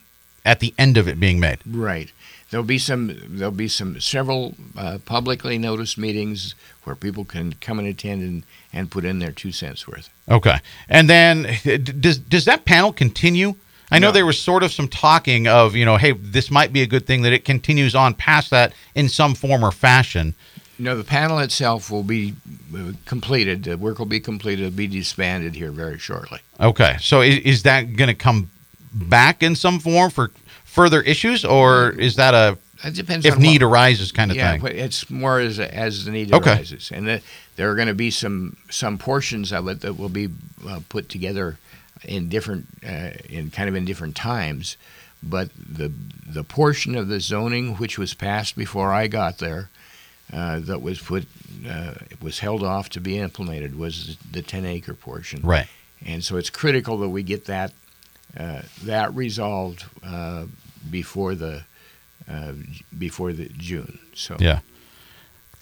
at 0.45 0.59
the 0.61 0.73
end 0.77 0.97
of 0.97 1.07
it 1.07 1.19
being 1.19 1.39
made. 1.39 1.59
Right. 1.65 2.11
There'll 2.49 2.65
be 2.65 2.79
some. 2.79 3.15
There'll 3.27 3.51
be 3.51 3.67
some 3.67 3.99
several 3.99 4.55
uh, 4.75 4.97
publicly 5.05 5.59
noticed 5.59 5.97
meetings 5.99 6.55
where 6.85 6.95
people 6.95 7.23
can 7.23 7.53
come 7.61 7.77
and 7.77 7.87
attend 7.87 8.23
and, 8.23 8.43
and 8.73 8.89
put 8.89 9.05
in 9.05 9.19
their 9.19 9.31
two 9.31 9.51
cents 9.51 9.87
worth. 9.87 10.09
Okay. 10.27 10.57
And 10.87 11.07
then 11.07 11.43
does 11.99 12.17
does 12.17 12.45
that 12.45 12.65
panel 12.65 12.91
continue? 12.91 13.53
I 13.91 13.99
know 13.99 14.07
No. 14.09 14.13
there 14.13 14.25
was 14.25 14.39
sort 14.39 14.61
of 14.63 14.71
some 14.71 14.87
talking 14.87 15.47
of, 15.47 15.75
you 15.75 15.83
know, 15.83 15.97
hey, 15.97 16.11
this 16.11 16.51
might 16.51 16.71
be 16.71 16.83
a 16.83 16.87
good 16.87 17.07
thing 17.07 17.23
that 17.23 17.33
it 17.33 17.43
continues 17.43 17.95
on 17.95 18.13
past 18.13 18.51
that 18.51 18.73
in 18.93 19.09
some 19.09 19.33
form 19.33 19.63
or 19.63 19.71
fashion. 19.71 20.35
Know, 20.79 20.95
the 20.97 21.03
panel 21.03 21.39
itself 21.39 21.91
will 21.91 22.03
be 22.03 22.35
uh, 22.73 22.93
completed. 23.05 23.63
The 23.63 23.77
work 23.77 23.99
will 23.99 24.05
be 24.05 24.21
completed. 24.21 24.65
It'll 24.65 24.77
be 24.77 24.87
disbanded 24.87 25.55
here 25.55 25.71
very 25.71 25.99
shortly. 25.99 26.39
Okay. 26.59 26.95
So 27.01 27.21
is, 27.21 27.39
is 27.39 27.63
that 27.63 27.95
going 27.97 28.07
to 28.07 28.13
come 28.13 28.49
back 28.93 29.43
in 29.43 29.55
some 29.55 29.79
form 29.79 30.09
for 30.09 30.31
further 30.63 31.01
issues 31.01 31.43
or 31.43 31.89
is 31.91 32.15
that 32.15 32.33
a 32.33 32.57
It 32.83 32.93
depends 32.95 33.25
if 33.25 33.37
need 33.37 33.61
what, 33.61 33.71
arises 33.71 34.11
kind 34.13 34.31
of 34.31 34.37
yeah, 34.37 34.53
thing? 34.53 34.61
but 34.61 34.71
it's 34.71 35.09
more 35.09 35.39
as 35.39 35.59
as 35.59 36.05
the 36.05 36.11
need 36.11 36.33
Okay. 36.33 36.51
arises, 36.53 36.91
and 36.91 37.07
that 37.07 37.21
there 37.57 37.69
are 37.69 37.75
going 37.75 37.89
to 37.89 37.93
be 37.93 38.09
some 38.09 38.55
some 38.69 38.97
portions 38.97 39.51
of 39.51 39.67
it 39.67 39.81
that 39.81 39.97
will 39.97 40.09
be 40.09 40.29
uh, 40.67 40.79
put 40.87 41.09
together 41.09 41.57
in 42.05 42.29
different 42.29 42.67
uh, 42.87 43.11
in 43.27 43.49
kind 43.51 43.67
of 43.67 43.75
in 43.75 43.83
different 43.83 44.15
times. 44.15 44.77
But 45.21 45.49
the 45.57 45.91
the 46.25 46.43
portion 46.45 46.95
of 46.95 47.09
the 47.09 47.19
zoning 47.19 47.75
which 47.75 47.97
was 47.99 48.13
passed 48.13 48.55
before 48.55 48.93
I 48.93 49.07
got 49.07 49.39
there, 49.39 49.69
uh, 50.33 50.59
that 50.59 50.81
was 50.81 50.99
put 50.99 51.25
uh, 51.67 51.93
was 52.21 52.39
held 52.39 52.63
off 52.63 52.89
to 52.89 53.01
be 53.01 53.17
implemented 53.17 53.77
was 53.77 54.17
the 54.31 54.41
ten 54.41 54.65
acre 54.65 54.93
portion. 54.93 55.41
Right. 55.43 55.67
And 56.05 56.23
so 56.23 56.37
it's 56.37 56.49
critical 56.49 56.97
that 56.99 57.09
we 57.09 57.23
get 57.23 57.45
that 57.45 57.73
uh, 58.37 58.61
that 58.83 59.13
resolved 59.15 59.85
uh, 60.03 60.45
before 60.89 61.35
the 61.35 61.63
uh, 62.29 62.53
before 62.97 63.33
the 63.33 63.49
June. 63.49 63.99
So 64.13 64.37
Yeah. 64.39 64.59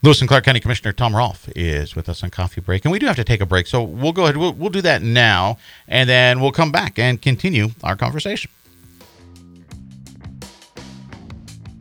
Lewis 0.03 0.21
and 0.21 0.27
Clark 0.27 0.45
County 0.45 0.59
Commissioner 0.59 0.93
Tom 0.93 1.15
Rolfe 1.15 1.49
is 1.55 1.95
with 1.95 2.07
us 2.07 2.23
on 2.23 2.29
Coffee 2.29 2.61
Break, 2.61 2.85
and 2.85 2.91
we 2.91 2.99
do 2.99 3.07
have 3.07 3.15
to 3.15 3.23
take 3.23 3.41
a 3.41 3.47
break, 3.47 3.65
so 3.65 3.81
we'll 3.81 4.11
go 4.11 4.23
ahead. 4.23 4.37
We'll, 4.37 4.53
we'll 4.53 4.69
do 4.69 4.81
that 4.81 5.01
now, 5.01 5.57
and 5.87 6.07
then 6.07 6.39
we'll 6.39 6.51
come 6.51 6.71
back 6.71 6.99
and 6.99 7.19
continue 7.19 7.69
our 7.83 7.95
conversation. 7.95 8.51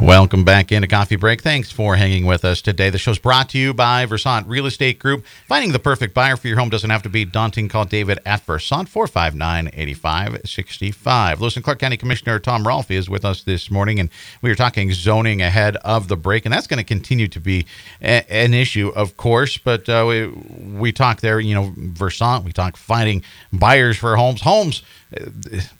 Welcome 0.00 0.44
back 0.44 0.72
into 0.72 0.88
Coffee 0.88 1.16
Break. 1.16 1.42
Thanks 1.42 1.70
for 1.70 1.94
hanging 1.94 2.24
with 2.24 2.42
us 2.42 2.62
today. 2.62 2.88
The 2.88 2.96
show's 2.96 3.18
brought 3.18 3.50
to 3.50 3.58
you 3.58 3.74
by 3.74 4.06
Versant 4.06 4.46
Real 4.46 4.64
Estate 4.64 4.98
Group. 4.98 5.26
Finding 5.46 5.72
the 5.72 5.78
perfect 5.78 6.14
buyer 6.14 6.38
for 6.38 6.48
your 6.48 6.58
home 6.58 6.70
doesn't 6.70 6.88
have 6.88 7.02
to 7.02 7.10
be 7.10 7.26
daunting. 7.26 7.68
Call 7.68 7.84
David 7.84 8.18
at 8.24 8.40
Versant 8.40 8.88
459 8.88 9.68
8565. 9.74 11.40
Lewis 11.42 11.54
and 11.56 11.62
Clark 11.62 11.80
County 11.80 11.98
Commissioner 11.98 12.38
Tom 12.38 12.66
Rolfe 12.66 12.90
is 12.90 13.10
with 13.10 13.26
us 13.26 13.42
this 13.42 13.70
morning, 13.70 14.00
and 14.00 14.08
we 14.40 14.48
were 14.48 14.56
talking 14.56 14.90
zoning 14.90 15.42
ahead 15.42 15.76
of 15.78 16.08
the 16.08 16.16
break, 16.16 16.46
and 16.46 16.52
that's 16.52 16.66
going 16.66 16.78
to 16.78 16.84
continue 16.84 17.28
to 17.28 17.38
be 17.40 17.66
a- 18.00 18.24
an 18.32 18.54
issue, 18.54 18.88
of 18.96 19.18
course. 19.18 19.58
But 19.58 19.86
uh, 19.86 20.06
we, 20.08 20.28
we 20.28 20.92
talk 20.92 21.20
there, 21.20 21.38
you 21.40 21.54
know, 21.54 21.74
Versant, 21.76 22.44
we 22.44 22.52
talk 22.52 22.78
finding 22.78 23.22
buyers 23.52 23.98
for 23.98 24.16
homes. 24.16 24.40
Homes, 24.40 24.82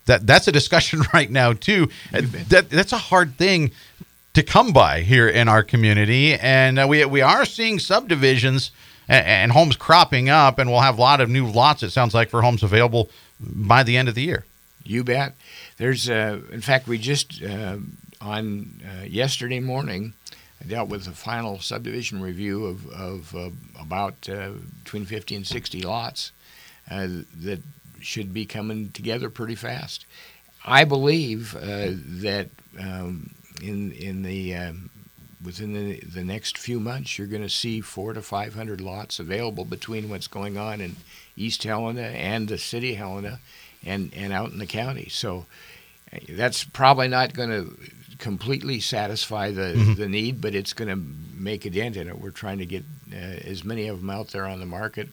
that 0.06 0.26
that's 0.26 0.48
a 0.48 0.52
discussion 0.52 1.02
right 1.14 1.30
now, 1.30 1.52
too. 1.52 1.88
That, 2.12 2.70
that's 2.70 2.92
a 2.92 2.98
hard 2.98 3.36
thing 3.36 3.72
to 4.34 4.42
come 4.42 4.72
by 4.72 5.00
here 5.00 5.28
in 5.28 5.48
our 5.48 5.62
community, 5.62 6.34
and 6.34 6.78
uh, 6.78 6.86
we 6.88 7.04
we 7.04 7.20
are 7.20 7.44
seeing 7.44 7.78
subdivisions 7.78 8.70
and, 9.08 9.26
and 9.26 9.52
homes 9.52 9.76
cropping 9.76 10.28
up, 10.28 10.58
and 10.58 10.70
we'll 10.70 10.80
have 10.80 10.98
a 10.98 11.00
lot 11.00 11.20
of 11.20 11.28
new 11.28 11.46
lots. 11.46 11.82
It 11.82 11.90
sounds 11.90 12.14
like 12.14 12.30
for 12.30 12.42
homes 12.42 12.62
available 12.62 13.10
by 13.40 13.82
the 13.82 13.96
end 13.96 14.08
of 14.08 14.14
the 14.14 14.22
year. 14.22 14.44
You 14.84 15.04
bet. 15.04 15.34
There's, 15.76 16.08
uh, 16.08 16.40
in 16.50 16.60
fact, 16.60 16.86
we 16.86 16.98
just 16.98 17.42
uh, 17.42 17.78
on 18.20 18.80
uh, 18.84 19.04
yesterday 19.04 19.60
morning 19.60 20.14
I 20.62 20.66
dealt 20.66 20.88
with 20.88 21.04
the 21.04 21.12
final 21.12 21.58
subdivision 21.58 22.20
review 22.20 22.66
of, 22.66 22.86
of 22.90 23.34
uh, 23.34 23.50
about 23.80 24.28
uh, 24.28 24.50
between 24.84 25.06
50 25.06 25.36
and 25.36 25.46
60 25.46 25.82
lots 25.82 26.32
that 26.88 27.62
should 28.00 28.32
be 28.32 28.46
coming 28.46 28.90
together 28.90 29.30
pretty 29.30 29.54
fast. 29.54 30.06
I 30.64 30.84
believe 30.84 31.56
uh, 31.56 31.92
that 32.22 32.48
um, 32.78 33.30
in 33.62 33.92
in 33.92 34.22
the 34.22 34.54
um, 34.54 34.90
within 35.42 35.72
the, 35.72 36.00
the 36.00 36.24
next 36.24 36.58
few 36.58 36.78
months, 36.78 37.18
you're 37.18 37.26
going 37.26 37.42
to 37.42 37.48
see 37.48 37.80
four 37.80 38.12
to 38.12 38.22
500 38.22 38.80
lots 38.80 39.18
available 39.18 39.64
between 39.64 40.08
what's 40.08 40.26
going 40.26 40.58
on 40.58 40.80
in 40.80 40.96
East 41.36 41.62
Helena 41.62 42.02
and 42.02 42.48
the 42.48 42.58
city 42.58 42.92
of 42.92 42.98
Helena 42.98 43.40
and, 43.84 44.12
and 44.14 44.32
out 44.32 44.50
in 44.50 44.58
the 44.58 44.66
county. 44.66 45.08
So 45.08 45.46
uh, 46.12 46.18
that's 46.28 46.64
probably 46.64 47.08
not 47.08 47.32
going 47.32 47.50
to 47.50 47.76
completely 48.18 48.80
satisfy 48.80 49.50
the, 49.50 49.94
the 49.96 50.08
need, 50.08 50.40
but 50.40 50.54
it's 50.54 50.74
going 50.74 50.90
to 50.90 51.02
make 51.40 51.64
a 51.64 51.70
dent 51.70 51.96
in 51.96 52.08
it. 52.08 52.20
We're 52.20 52.30
trying 52.30 52.58
to 52.58 52.66
get 52.66 52.84
uh, 53.12 53.16
as 53.16 53.64
many 53.64 53.88
of 53.88 54.00
them 54.00 54.10
out 54.10 54.28
there 54.28 54.44
on 54.44 54.60
the 54.60 54.66
market 54.66 55.08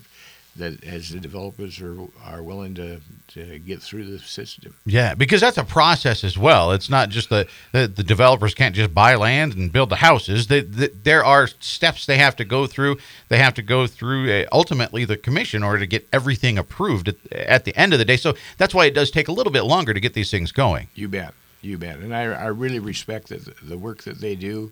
that 0.58 0.84
as 0.84 1.10
the 1.10 1.20
developers 1.20 1.80
are, 1.82 1.98
are 2.24 2.44
willing 2.44 2.76
to, 2.76 3.00
to 3.30 3.60
get 3.60 3.82
through 3.82 4.06
the 4.06 4.20
system. 4.20 4.76
Yeah, 4.86 5.14
because 5.16 5.42
that's 5.42 5.58
a 5.58 5.64
process 5.64 6.24
as 6.24 6.38
well. 6.38 6.72
It's 6.72 6.90
not 6.90 7.10
just 7.10 7.30
the 7.30 7.48
the, 7.72 7.88
the 7.88 8.04
developers 8.04 8.54
can't 8.54 8.76
just 8.76 8.94
buy 8.94 9.16
land 9.16 9.56
and 9.56 9.72
build 9.72 9.90
the 9.90 9.98
houses. 9.98 10.48
They, 10.48 10.62
they, 10.62 10.88
there 10.88 11.24
are 11.24 11.48
steps 11.48 12.06
they 12.06 12.18
have 12.18 12.36
to 12.38 12.46
go 12.46 12.68
through. 12.68 12.98
They 13.30 13.38
have 13.38 13.54
to 13.56 13.62
go 13.62 13.88
through 13.88 14.32
uh, 14.32 14.46
ultimately 14.52 15.06
the 15.06 15.18
commission 15.18 15.60
in 15.60 15.64
order 15.64 15.80
to 15.80 15.88
get 15.88 16.08
everything 16.12 16.58
approved 16.58 17.08
at, 17.08 17.32
at 17.32 17.66
the 17.66 17.76
end 17.76 17.94
of 17.94 18.00
the 18.00 18.06
day. 18.06 18.18
So 18.18 18.36
that's 18.58 18.74
why 18.74 18.86
it 18.86 18.94
does 18.94 19.12
take 19.12 19.28
a 19.28 19.32
little 19.32 19.54
bit 19.54 19.64
longer 19.64 19.94
to 19.94 20.00
get 20.00 20.14
these 20.14 20.32
things 20.32 20.52
going. 20.52 20.88
You 20.96 21.08
bet, 21.08 21.34
you 21.62 21.78
bet, 21.78 22.00
and 22.00 22.16
I, 22.16 22.24
I 22.24 22.48
really 22.48 22.80
respect 22.80 23.30
the, 23.30 23.54
the 23.64 23.78
work 23.78 24.04
that 24.04 24.20
they 24.20 24.36
do, 24.36 24.72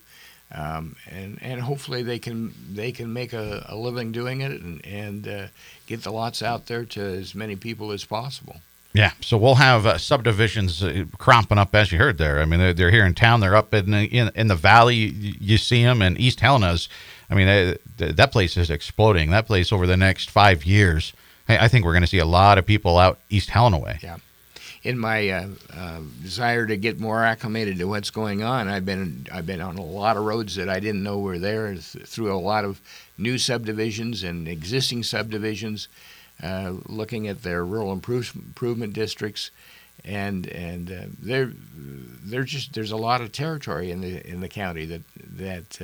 um, 0.51 0.95
and 1.09 1.39
and 1.41 1.61
hopefully 1.61 2.03
they 2.03 2.19
can 2.19 2.53
they 2.71 2.91
can 2.91 3.11
make 3.11 3.33
a, 3.33 3.65
a 3.69 3.75
living 3.75 4.11
doing 4.11 4.41
it 4.41 4.61
and 4.61 4.85
and 4.85 5.27
uh, 5.27 5.47
get 5.87 6.03
the 6.03 6.11
lots 6.11 6.41
out 6.41 6.67
there 6.67 6.85
to 6.85 7.01
as 7.01 7.35
many 7.35 7.55
people 7.55 7.91
as 7.91 8.05
possible. 8.05 8.57
Yeah, 8.93 9.11
so 9.19 9.37
we'll 9.37 9.55
have 9.55 9.85
uh, 9.85 9.97
subdivisions 9.97 10.81
uh, 10.81 11.03
cropping 11.17 11.57
up 11.57 11.75
as 11.75 11.91
you 11.91 11.97
heard 11.97 12.17
there. 12.17 12.39
I 12.39 12.45
mean, 12.45 12.61
they're, 12.61 12.73
they're 12.73 12.91
here 12.91 13.05
in 13.05 13.13
town. 13.13 13.41
They're 13.41 13.55
up 13.55 13.73
in 13.73 13.91
the, 13.91 14.05
in, 14.05 14.31
in 14.35 14.47
the 14.47 14.55
valley. 14.55 14.95
You, 14.95 15.33
you 15.37 15.57
see 15.57 15.83
them, 15.83 16.01
and 16.01 16.17
East 16.17 16.39
Helena's. 16.39 16.87
I 17.29 17.35
mean, 17.35 17.49
uh, 17.49 17.75
th- 17.97 18.15
that 18.15 18.31
place 18.31 18.55
is 18.55 18.69
exploding. 18.69 19.31
That 19.31 19.47
place 19.47 19.73
over 19.73 19.85
the 19.85 19.97
next 19.97 20.29
five 20.29 20.63
years, 20.63 21.11
I, 21.49 21.65
I 21.65 21.67
think 21.67 21.83
we're 21.83 21.91
going 21.91 22.03
to 22.03 22.07
see 22.07 22.19
a 22.19 22.25
lot 22.25 22.57
of 22.57 22.65
people 22.65 22.97
out 22.97 23.19
East 23.29 23.49
Helena 23.49 23.79
way. 23.79 23.99
Yeah. 24.01 24.15
In 24.85 24.99
my 24.99 25.29
uh, 25.29 25.47
uh, 25.75 26.01
desire 26.21 26.67
to 26.67 26.77
get 26.77 26.99
more 26.99 27.23
acclimated 27.23 27.79
to 27.79 27.85
what's 27.85 28.11
going 28.11 28.43
on, 28.43 28.67
I've 28.67 28.85
been 28.85 29.25
I've 29.31 29.47
been 29.47 29.59
on 29.59 29.79
a 29.79 29.83
lot 29.83 30.15
of 30.15 30.23
roads 30.23 30.55
that 30.57 30.69
I 30.69 30.79
didn't 30.79 31.01
know 31.01 31.17
were 31.17 31.39
there, 31.39 31.73
th- 31.73 32.05
through 32.05 32.31
a 32.31 32.37
lot 32.37 32.63
of 32.63 32.79
new 33.17 33.39
subdivisions 33.39 34.23
and 34.23 34.47
existing 34.47 35.01
subdivisions, 35.01 35.87
uh, 36.43 36.73
looking 36.85 37.27
at 37.27 37.41
their 37.41 37.65
rural 37.65 37.91
improve- 37.91 38.35
improvement 38.35 38.93
districts, 38.93 39.49
and 40.03 40.45
and 40.49 40.91
uh, 40.91 41.05
there 41.19 41.51
there 42.23 42.43
just 42.43 42.73
there's 42.73 42.91
a 42.91 42.95
lot 42.95 43.21
of 43.21 43.31
territory 43.31 43.89
in 43.89 44.01
the 44.01 44.23
in 44.29 44.39
the 44.39 44.49
county 44.49 44.85
that 44.85 45.01
that. 45.17 45.81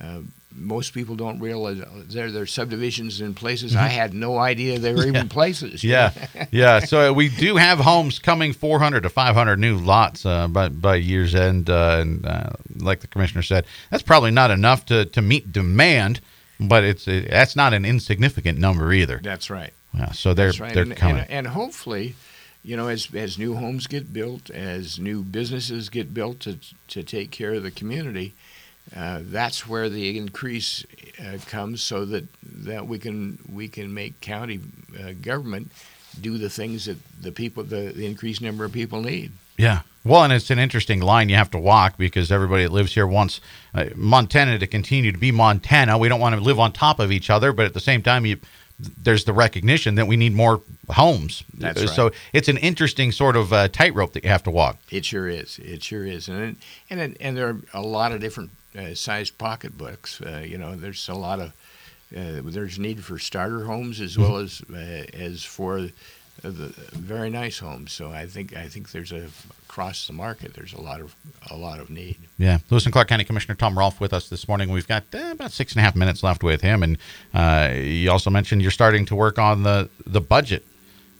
Uh, 0.00 0.04
uh, 0.04 0.20
most 0.52 0.94
people 0.94 1.14
don't 1.14 1.38
realize 1.38 1.80
there 2.08 2.30
there 2.30 2.42
are 2.42 2.46
subdivisions 2.46 3.20
in 3.20 3.34
places 3.34 3.76
I 3.76 3.86
had 3.86 4.12
no 4.12 4.36
idea 4.36 4.78
there 4.78 4.96
were 4.96 5.06
even 5.06 5.28
places. 5.28 5.84
Yeah, 5.84 6.12
yeah. 6.50 6.80
So 6.80 7.12
we 7.12 7.28
do 7.28 7.56
have 7.56 7.78
homes 7.78 8.18
coming 8.18 8.52
400 8.52 9.04
to 9.04 9.08
500 9.08 9.56
new 9.58 9.76
lots 9.76 10.26
uh, 10.26 10.48
by 10.48 10.68
by 10.68 10.96
year's 10.96 11.34
end, 11.34 11.70
uh, 11.70 11.98
and 12.00 12.26
uh, 12.26 12.50
like 12.76 13.00
the 13.00 13.06
commissioner 13.06 13.42
said, 13.42 13.64
that's 13.90 14.02
probably 14.02 14.32
not 14.32 14.50
enough 14.50 14.84
to, 14.86 15.04
to 15.06 15.22
meet 15.22 15.52
demand, 15.52 16.20
but 16.58 16.82
it's 16.82 17.06
it, 17.06 17.30
that's 17.30 17.54
not 17.54 17.72
an 17.72 17.84
insignificant 17.84 18.58
number 18.58 18.92
either. 18.92 19.20
That's 19.22 19.50
right. 19.50 19.72
Yeah, 19.94 20.12
so 20.12 20.34
they're 20.34 20.52
right. 20.58 20.74
they're 20.74 20.82
and, 20.82 20.96
coming. 20.96 21.22
and, 21.22 21.30
and 21.30 21.46
hopefully, 21.48 22.16
you 22.64 22.76
know, 22.76 22.88
as 22.88 23.08
as 23.14 23.38
new 23.38 23.54
homes 23.54 23.86
get 23.86 24.12
built, 24.12 24.50
as 24.50 24.98
new 24.98 25.22
businesses 25.22 25.88
get 25.88 26.12
built 26.12 26.40
to 26.40 26.58
to 26.88 27.02
take 27.02 27.30
care 27.30 27.54
of 27.54 27.62
the 27.62 27.70
community, 27.70 28.34
uh, 28.96 29.20
that's 29.22 29.68
where 29.68 29.88
the 29.88 30.18
increase 30.18 30.84
uh, 31.20 31.38
comes, 31.46 31.82
so 31.82 32.04
that 32.04 32.24
that 32.42 32.86
we 32.86 32.98
can 32.98 33.38
we 33.52 33.68
can 33.68 33.92
make 33.92 34.20
county 34.20 34.60
uh, 34.98 35.12
government 35.20 35.70
do 36.20 36.38
the 36.38 36.50
things 36.50 36.86
that 36.86 36.98
the 37.20 37.32
people 37.32 37.62
the, 37.62 37.92
the 37.94 38.06
increased 38.06 38.42
number 38.42 38.64
of 38.64 38.72
people 38.72 39.00
need. 39.00 39.32
Yeah. 39.56 39.82
Well, 40.02 40.24
and 40.24 40.32
it's 40.32 40.50
an 40.50 40.58
interesting 40.58 41.02
line 41.02 41.28
you 41.28 41.36
have 41.36 41.50
to 41.50 41.58
walk 41.58 41.98
because 41.98 42.32
everybody 42.32 42.62
that 42.62 42.72
lives 42.72 42.94
here 42.94 43.06
wants 43.06 43.40
uh, 43.74 43.86
Montana 43.94 44.58
to 44.58 44.66
continue 44.66 45.12
to 45.12 45.18
be 45.18 45.30
Montana. 45.30 45.98
We 45.98 46.08
don't 46.08 46.20
want 46.20 46.34
to 46.34 46.40
live 46.40 46.58
on 46.58 46.72
top 46.72 46.98
of 46.98 47.12
each 47.12 47.28
other, 47.28 47.52
but 47.52 47.66
at 47.66 47.74
the 47.74 47.80
same 47.80 48.00
time, 48.00 48.24
you 48.24 48.38
there's 49.02 49.24
the 49.24 49.32
recognition 49.32 49.94
that 49.96 50.06
we 50.06 50.16
need 50.16 50.34
more 50.34 50.62
homes. 50.90 51.44
That's 51.56 51.80
right. 51.80 51.88
So 51.88 52.10
it's 52.32 52.48
an 52.48 52.56
interesting 52.58 53.12
sort 53.12 53.36
of 53.36 53.52
uh, 53.52 53.68
tightrope 53.68 54.12
that 54.14 54.24
you 54.24 54.30
have 54.30 54.42
to 54.44 54.50
walk. 54.50 54.78
It 54.90 55.04
sure 55.04 55.28
is. 55.28 55.58
It 55.58 55.82
sure 55.82 56.04
is, 56.04 56.28
and 56.28 56.56
and 56.88 57.00
it, 57.00 57.16
and 57.20 57.36
there 57.36 57.48
are 57.48 57.60
a 57.74 57.82
lot 57.82 58.12
of 58.12 58.20
different 58.20 58.50
uh, 58.78 58.94
sized 58.94 59.38
pocketbooks. 59.38 60.20
Uh, 60.20 60.44
you 60.46 60.58
know, 60.58 60.76
there's 60.76 61.08
a 61.08 61.14
lot 61.14 61.40
of 61.40 61.52
uh, 62.16 62.42
there's 62.44 62.78
need 62.78 63.04
for 63.04 63.18
starter 63.18 63.64
homes 63.64 64.00
as 64.00 64.18
well 64.18 64.36
as 64.36 64.62
uh, 64.72 65.04
as 65.12 65.44
for 65.44 65.88
very 66.42 67.30
nice 67.30 67.58
homes. 67.58 67.92
So 67.92 68.10
I 68.10 68.26
think 68.26 68.56
I 68.56 68.68
think 68.68 68.92
there's 68.92 69.12
a 69.12 69.28
across 69.68 70.06
the 70.08 70.12
market 70.12 70.54
there's 70.54 70.72
a 70.72 70.80
lot 70.80 71.00
of 71.00 71.14
a 71.50 71.56
lot 71.56 71.78
of 71.80 71.90
need. 71.90 72.16
Yeah, 72.38 72.58
Lewis 72.70 72.84
and 72.86 72.92
Clark 72.92 73.08
County 73.08 73.24
Commissioner 73.24 73.54
Tom 73.54 73.78
Rolfe 73.78 74.00
with 74.00 74.12
us 74.12 74.28
this 74.28 74.48
morning. 74.48 74.70
We've 74.70 74.88
got 74.88 75.04
uh, 75.14 75.28
about 75.32 75.52
six 75.52 75.72
and 75.72 75.80
a 75.80 75.82
half 75.82 75.94
minutes 75.96 76.22
left 76.22 76.42
with 76.42 76.60
him, 76.62 76.82
and 76.82 76.98
uh, 77.34 77.72
you 77.74 78.10
also 78.10 78.30
mentioned 78.30 78.62
you're 78.62 78.70
starting 78.70 79.04
to 79.06 79.14
work 79.14 79.38
on 79.38 79.62
the 79.62 79.88
the 80.06 80.20
budget. 80.20 80.64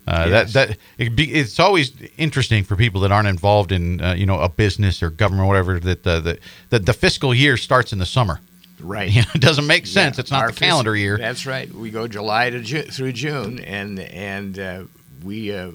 Uh, 0.07 0.25
Yes. 0.27 0.53
That 0.53 0.67
that 0.69 0.77
it 0.97 1.15
be, 1.15 1.31
it's 1.31 1.59
always 1.59 1.91
interesting 2.17 2.63
for 2.63 2.75
people 2.75 3.01
that 3.01 3.11
aren't 3.11 3.27
involved 3.27 3.71
in 3.71 4.01
uh, 4.01 4.13
you 4.13 4.25
know 4.25 4.39
a 4.39 4.49
business 4.49 5.03
or 5.03 5.09
government 5.11 5.45
or 5.45 5.47
whatever 5.47 5.79
that 5.79 6.03
the, 6.03 6.19
the 6.19 6.39
the 6.71 6.79
the 6.79 6.93
fiscal 6.93 7.33
year 7.35 7.55
starts 7.55 7.93
in 7.93 7.99
the 7.99 8.05
summer. 8.05 8.39
Right. 8.79 9.11
You 9.15 9.21
know, 9.21 9.27
it 9.35 9.41
doesn't 9.41 9.67
make 9.67 9.85
sense. 9.85 10.17
Yeah, 10.17 10.21
it's 10.21 10.31
not 10.31 10.47
the 10.47 10.53
calendar 10.59 10.95
year. 10.95 11.15
That's 11.17 11.45
right. 11.45 11.71
We 11.71 11.91
go 11.91 12.07
July 12.07 12.49
to 12.49 12.61
Ju- 12.61 12.81
through 12.91 13.11
June, 13.13 13.59
and 13.59 13.99
and 13.99 14.57
uh, 14.59 14.83
we 15.23 15.53
uh, 15.55 15.71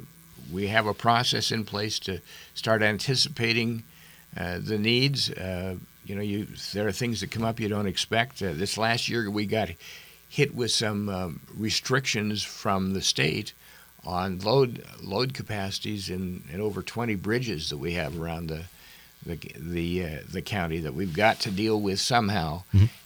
we 0.52 0.68
have 0.68 0.86
a 0.86 0.94
process 0.94 1.50
in 1.50 1.64
place 1.64 1.98
to 2.00 2.20
start 2.54 2.82
anticipating 2.82 3.82
uh, 4.36 4.58
the 4.60 4.78
needs. 4.78 5.30
Uh, 5.30 5.76
you 6.04 6.14
know, 6.14 6.22
you 6.22 6.46
there 6.72 6.86
are 6.86 6.92
things 6.92 7.20
that 7.20 7.30
come 7.30 7.44
up 7.44 7.58
you 7.58 7.68
don't 7.68 7.86
expect. 7.86 8.42
Uh, 8.42 8.52
this 8.52 8.78
last 8.78 9.08
year, 9.08 9.30
we 9.30 9.46
got 9.46 9.70
hit 10.28 10.54
with 10.54 10.70
some 10.70 11.08
um, 11.08 11.40
restrictions 11.56 12.42
from 12.42 12.92
the 12.92 13.00
state 13.00 13.52
on 14.04 14.38
load 14.38 14.84
load 15.02 15.34
capacities 15.34 16.08
in, 16.08 16.44
in 16.52 16.60
over 16.60 16.82
20 16.82 17.14
bridges 17.16 17.70
that 17.70 17.78
we 17.78 17.92
have 17.92 18.20
around 18.20 18.48
the 18.48 18.64
the 19.24 19.38
the, 19.58 20.04
uh, 20.04 20.18
the 20.30 20.42
county 20.42 20.80
that 20.80 20.94
we've 20.94 21.14
got 21.14 21.40
to 21.40 21.50
deal 21.50 21.80
with 21.80 21.98
somehow, 22.00 22.62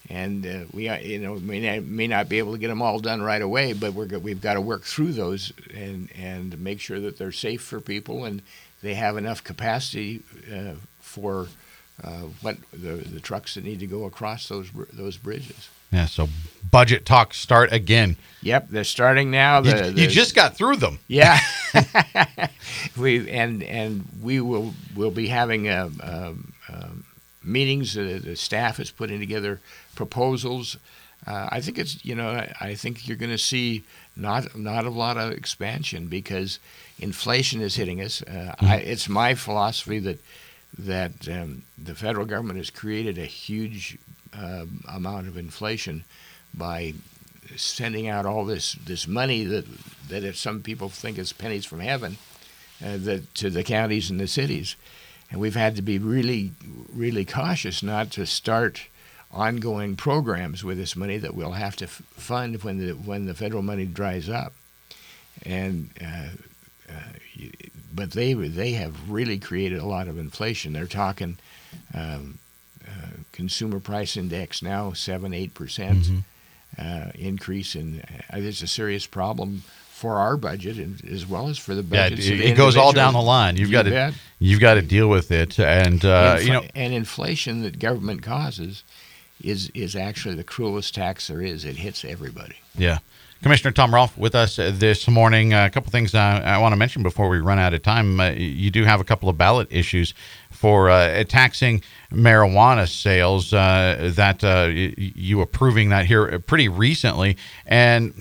and 0.08 0.46
uh, 0.46 0.64
we 0.72 0.88
uh, 0.88 0.98
you 0.98 1.18
know 1.18 1.36
may 1.36 1.60
not, 1.60 1.84
may 1.84 2.06
not 2.06 2.28
be 2.28 2.38
able 2.38 2.52
to 2.52 2.58
get 2.58 2.68
them 2.68 2.82
all 2.82 2.98
done 2.98 3.22
right 3.22 3.42
away, 3.42 3.72
but 3.72 3.94
we're 3.94 4.18
we've 4.18 4.40
got 4.40 4.54
to 4.54 4.60
work 4.60 4.82
through 4.82 5.12
those 5.12 5.52
and 5.74 6.10
and 6.16 6.58
make 6.60 6.80
sure 6.80 7.00
that 7.00 7.18
they're 7.18 7.32
safe 7.32 7.62
for 7.62 7.80
people 7.80 8.24
and 8.24 8.42
they 8.82 8.94
have 8.94 9.16
enough 9.16 9.44
capacity 9.44 10.22
uh, 10.52 10.74
for 11.00 11.48
uh, 12.02 12.24
what 12.40 12.56
the 12.72 12.96
the 12.96 13.20
trucks 13.20 13.54
that 13.54 13.64
need 13.64 13.80
to 13.80 13.86
go 13.86 14.04
across 14.04 14.48
those 14.48 14.70
those 14.92 15.16
bridges. 15.16 15.68
Yeah. 15.92 16.06
So 16.06 16.28
budget 16.70 17.04
talks 17.06 17.36
start 17.38 17.72
again. 17.72 18.16
Yep, 18.42 18.68
they're 18.70 18.84
starting 18.84 19.30
now. 19.30 19.58
You, 19.62 19.72
The, 19.72 19.86
you 19.88 19.92
the- 19.92 20.06
just 20.06 20.34
got 20.34 20.56
through 20.56 20.76
them. 20.76 20.98
Yeah, 21.08 21.38
we 22.96 23.28
and 23.30 23.62
and 23.62 24.04
we 24.22 24.40
will 24.40 24.74
will 24.94 25.10
be 25.10 25.28
having 25.28 25.68
uh 25.68 25.90
um 26.02 26.52
um 26.68 27.04
meetings. 27.42 27.96
Uh, 27.96 28.20
the 28.22 28.36
staff 28.36 28.80
is 28.80 28.90
putting 28.90 29.20
together 29.20 29.60
proposals. 29.94 30.76
Uh, 31.26 31.48
I 31.52 31.60
think 31.60 31.78
it's 31.78 32.02
you 32.04 32.14
know 32.14 32.30
I, 32.30 32.54
I 32.60 32.74
think 32.74 33.06
you're 33.06 33.16
going 33.18 33.30
to 33.32 33.38
see 33.38 33.84
not 34.16 34.56
not 34.56 34.84
a 34.86 34.90
lot 34.90 35.16
of 35.18 35.32
expansion 35.32 36.06
because 36.06 36.58
inflation 36.98 37.60
is 37.60 37.76
hitting 37.76 38.00
us. 38.00 38.22
Uh, 38.22 38.54
I, 38.60 38.76
it's 38.76 39.08
my 39.08 39.34
philosophy 39.34 39.98
that 39.98 40.18
that 40.78 41.28
um, 41.28 41.62
the 41.76 41.94
federal 41.94 42.24
government 42.24 42.58
has 42.58 42.70
created 42.70 43.18
a 43.18 43.26
huge 43.26 43.98
um 44.32 44.84
amount 44.88 45.28
of 45.28 45.36
inflation 45.36 46.04
by 46.54 46.94
sending 47.56 48.08
out 48.08 48.26
all 48.26 48.44
this 48.44 48.74
this 48.84 49.06
money 49.06 49.44
that 49.44 49.64
that 50.08 50.24
if 50.24 50.36
some 50.36 50.62
people 50.62 50.88
think 50.88 51.18
is 51.18 51.32
pennies 51.32 51.64
from 51.64 51.80
heaven, 51.80 52.16
uh, 52.84 53.18
to 53.34 53.50
the 53.50 53.64
counties 53.64 54.10
and 54.10 54.20
the 54.20 54.26
cities, 54.26 54.76
and 55.30 55.40
we've 55.40 55.56
had 55.56 55.76
to 55.76 55.82
be 55.82 55.98
really 55.98 56.52
really 56.92 57.24
cautious 57.24 57.82
not 57.82 58.10
to 58.10 58.26
start 58.26 58.82
ongoing 59.32 59.94
programs 59.94 60.64
with 60.64 60.76
this 60.76 60.96
money 60.96 61.16
that 61.16 61.34
we'll 61.34 61.52
have 61.52 61.76
to 61.76 61.84
f- 61.84 62.02
fund 62.14 62.62
when 62.64 62.78
the 62.78 62.92
when 62.92 63.26
the 63.26 63.34
federal 63.34 63.62
money 63.62 63.86
dries 63.86 64.28
up, 64.28 64.52
and. 65.44 65.90
Uh, 66.00 66.28
uh, 66.88 67.12
but 67.92 68.12
they 68.12 68.34
they 68.34 68.72
have 68.72 69.10
really 69.10 69.38
created 69.38 69.78
a 69.78 69.86
lot 69.86 70.08
of 70.08 70.18
inflation. 70.18 70.72
They're 70.72 70.86
talking 70.86 71.38
um, 71.94 72.00
uh, 72.02 72.49
consumer 73.40 73.80
price 73.80 74.16
index 74.22 74.60
now 74.62 74.92
seven 74.92 75.32
eight 75.32 75.54
percent 75.54 76.02
uh, 76.78 77.10
increase, 77.14 77.74
and 77.74 78.00
uh, 78.32 78.36
it's 78.48 78.62
a 78.62 78.66
serious 78.66 79.06
problem 79.06 79.62
for 80.00 80.16
our 80.16 80.36
budget 80.36 80.76
and 80.78 81.02
as 81.16 81.26
well 81.26 81.48
as 81.48 81.58
for 81.58 81.74
the 81.74 81.82
Yeah, 81.82 82.06
it, 82.06 82.18
it 82.50 82.56
goes 82.56 82.76
all 82.76 82.92
down 82.92 83.12
the 83.14 83.22
line. 83.22 83.56
You've 83.56 83.70
You 83.70 83.78
got 83.78 83.84
to 83.84 84.14
you've 84.38 84.60
got 84.60 84.74
to 84.74 84.82
deal 84.82 85.08
with 85.08 85.30
it, 85.30 85.58
and 85.58 86.04
uh, 86.04 86.36
Infl- 86.36 86.44
you 86.44 86.52
know 86.52 86.64
and 86.74 86.92
inflation 86.94 87.62
that 87.62 87.78
government 87.78 88.22
causes 88.22 88.84
is 89.42 89.70
is 89.74 89.96
actually 89.96 90.34
the 90.34 90.44
cruelest 90.54 90.94
tax 90.94 91.28
there 91.28 91.42
is. 91.42 91.64
It 91.64 91.76
hits 91.76 92.04
everybody. 92.04 92.56
Yeah. 92.76 92.98
Commissioner 93.42 93.72
Tom 93.72 93.94
Rolfe 93.94 94.18
with 94.18 94.34
us 94.34 94.56
this 94.56 95.08
morning. 95.08 95.54
A 95.54 95.70
couple 95.70 95.90
things 95.90 96.14
uh, 96.14 96.18
I 96.18 96.58
want 96.58 96.72
to 96.72 96.76
mention 96.76 97.02
before 97.02 97.30
we 97.30 97.38
run 97.38 97.58
out 97.58 97.72
of 97.72 97.82
time. 97.82 98.20
Uh, 98.20 98.30
you 98.32 98.70
do 98.70 98.84
have 98.84 99.00
a 99.00 99.04
couple 99.04 99.30
of 99.30 99.38
ballot 99.38 99.66
issues 99.70 100.12
for 100.50 100.90
uh, 100.90 101.24
taxing 101.24 101.82
marijuana 102.12 102.86
sales 102.86 103.54
uh, 103.54 104.10
that 104.14 104.44
uh, 104.44 104.68
you 104.70 105.40
approving 105.40 105.88
that 105.88 106.04
here 106.04 106.38
pretty 106.40 106.68
recently, 106.68 107.38
and 107.64 108.12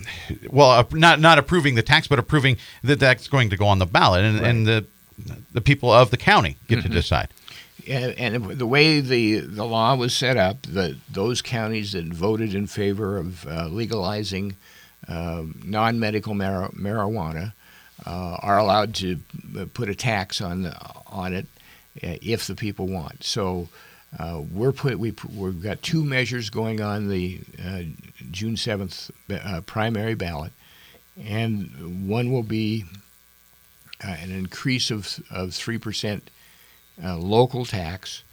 well, 0.48 0.70
uh, 0.70 0.84
not 0.92 1.20
not 1.20 1.38
approving 1.38 1.74
the 1.74 1.82
tax, 1.82 2.08
but 2.08 2.18
approving 2.18 2.56
that 2.82 2.98
that's 2.98 3.28
going 3.28 3.50
to 3.50 3.58
go 3.58 3.66
on 3.66 3.78
the 3.78 3.86
ballot, 3.86 4.24
and, 4.24 4.40
and 4.40 4.66
the 4.66 4.86
the 5.52 5.60
people 5.60 5.92
of 5.92 6.10
the 6.10 6.16
county 6.16 6.56
get 6.66 6.82
to 6.82 6.88
decide. 6.88 7.28
And, 7.88 8.14
and 8.18 8.44
the 8.58 8.66
way 8.66 9.00
the, 9.00 9.40
the 9.40 9.64
law 9.64 9.94
was 9.96 10.14
set 10.14 10.36
up, 10.36 10.62
the, 10.62 10.98
those 11.10 11.42
counties 11.42 11.92
that 11.92 12.04
voted 12.04 12.54
in 12.54 12.66
favor 12.66 13.16
of 13.16 13.46
uh, 13.46 13.66
legalizing 13.66 14.56
um 15.10 15.60
non-medical 15.64 16.34
mar- 16.34 16.70
marijuana 16.70 17.52
uh, 18.06 18.36
are 18.40 18.58
allowed 18.58 18.94
to 18.94 19.18
uh, 19.58 19.66
put 19.74 19.88
a 19.88 19.94
tax 19.94 20.40
on 20.40 20.62
the, 20.62 20.74
on 21.06 21.34
it 21.34 21.46
uh, 22.02 22.16
if 22.22 22.46
the 22.46 22.54
people 22.54 22.86
want. 22.86 23.22
So 23.24 23.68
uh, 24.18 24.42
we're 24.52 24.72
put 24.72 24.98
we 24.98 25.14
we've 25.34 25.62
got 25.62 25.82
two 25.82 26.04
measures 26.04 26.50
going 26.50 26.80
on 26.80 27.08
the 27.08 27.40
uh, 27.64 27.82
June 28.30 28.56
seventh 28.56 29.10
uh, 29.30 29.60
primary 29.66 30.14
ballot, 30.14 30.52
and 31.22 32.08
one 32.08 32.32
will 32.32 32.42
be 32.42 32.84
an 34.00 34.30
increase 34.30 34.90
of 34.90 35.20
of 35.30 35.54
three 35.54 35.78
percent 35.78 36.30
uh, 37.04 37.16
local 37.16 37.64
tax 37.64 38.24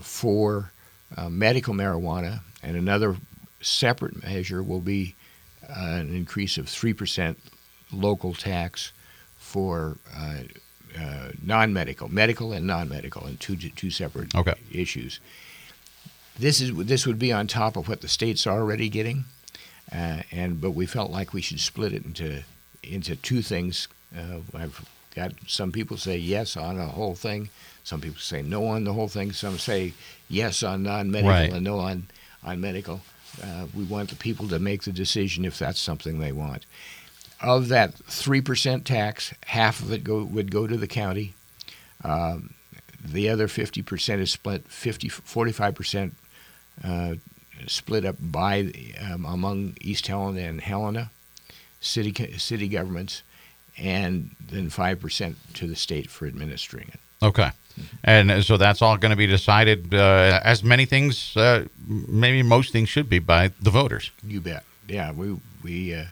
for 0.00 0.70
medical 1.28 1.74
marijuana, 1.74 2.40
and 2.62 2.76
another 2.76 3.16
separate 3.60 4.22
measure 4.22 4.62
will 4.62 4.80
be 4.80 5.14
an 5.68 6.14
increase 6.14 6.58
of 6.58 6.66
3% 6.66 7.36
local 7.92 8.34
tax 8.34 8.92
for 9.36 9.98
uh, 10.16 10.38
uh, 10.98 11.30
non-medical, 11.42 12.08
medical 12.08 12.52
and 12.52 12.66
non-medical, 12.66 13.24
and 13.26 13.38
two 13.40 13.56
two 13.56 13.90
separate 13.90 14.34
Okay. 14.34 14.54
issues. 14.72 15.20
This 16.38 16.60
is 16.60 16.74
this 16.74 17.06
would 17.06 17.18
be 17.18 17.32
on 17.32 17.46
top 17.46 17.76
of 17.76 17.88
what 17.88 18.00
the 18.00 18.08
state's 18.08 18.46
are 18.46 18.58
already 18.60 18.88
getting, 18.88 19.24
uh, 19.92 20.22
and 20.32 20.60
but 20.60 20.70
we 20.72 20.86
felt 20.86 21.10
like 21.10 21.32
we 21.32 21.40
should 21.42 21.60
split 21.60 21.92
it 21.92 22.04
into 22.04 22.42
into 22.82 23.14
two 23.16 23.42
things. 23.42 23.86
Uh, 24.16 24.40
I've 24.56 24.84
got 25.14 25.32
some 25.46 25.70
people 25.72 25.96
say 25.96 26.16
yes 26.16 26.56
on 26.56 26.76
the 26.76 26.86
whole 26.86 27.14
thing, 27.14 27.50
some 27.84 28.00
people 28.00 28.20
say 28.20 28.42
no 28.42 28.66
on 28.66 28.84
the 28.84 28.92
whole 28.92 29.08
thing, 29.08 29.32
some 29.32 29.58
say 29.58 29.92
yes 30.28 30.62
on 30.62 30.82
non-medical 30.82 31.30
Right. 31.30 31.52
and 31.52 31.62
no 31.64 31.78
on 31.78 32.06
on 32.42 32.60
medical. 32.60 33.00
Uh, 33.42 33.66
we 33.74 33.84
want 33.84 34.10
the 34.10 34.16
people 34.16 34.48
to 34.48 34.58
make 34.58 34.82
the 34.84 34.92
decision 34.92 35.44
if 35.44 35.58
that's 35.58 35.80
something 35.80 36.18
they 36.18 36.32
want. 36.32 36.66
Of 37.40 37.68
that 37.68 37.94
three 37.94 38.40
percent 38.40 38.84
tax, 38.84 39.34
half 39.46 39.80
of 39.80 39.92
it 39.92 40.04
go, 40.04 40.22
would 40.22 40.50
go 40.50 40.66
to 40.66 40.76
the 40.76 40.86
county. 40.86 41.34
Um, 42.02 42.54
the 43.04 43.28
other 43.28 43.48
fifty 43.48 43.82
percent 43.82 44.22
is 44.22 44.30
split 44.30 44.66
50, 44.68 45.08
45 45.08 45.74
percent 45.74 46.14
uh, 46.82 47.14
split 47.66 48.04
up 48.04 48.16
by 48.18 48.72
um, 49.00 49.24
among 49.24 49.76
East 49.80 50.06
Helena 50.06 50.40
and 50.40 50.60
Helena 50.60 51.10
city 51.84 52.38
city 52.38 52.68
governments, 52.68 53.22
and 53.76 54.30
then 54.40 54.70
five 54.70 55.00
percent 55.00 55.36
to 55.54 55.66
the 55.66 55.76
state 55.76 56.10
for 56.10 56.26
administering 56.26 56.88
it. 56.88 57.00
Okay. 57.24 57.50
And 58.04 58.44
so 58.44 58.56
that's 58.56 58.82
all 58.82 58.96
going 58.96 59.10
to 59.10 59.16
be 59.16 59.26
decided, 59.26 59.94
uh, 59.94 60.40
as 60.44 60.62
many 60.62 60.84
things, 60.84 61.36
uh, 61.36 61.64
maybe 61.88 62.42
most 62.42 62.70
things 62.72 62.88
should 62.88 63.08
be 63.08 63.18
by 63.18 63.50
the 63.60 63.70
voters. 63.70 64.10
You 64.26 64.40
bet. 64.40 64.62
Yeah, 64.86 65.10
we 65.12 65.36
we 65.62 65.94
uh, 65.94 66.04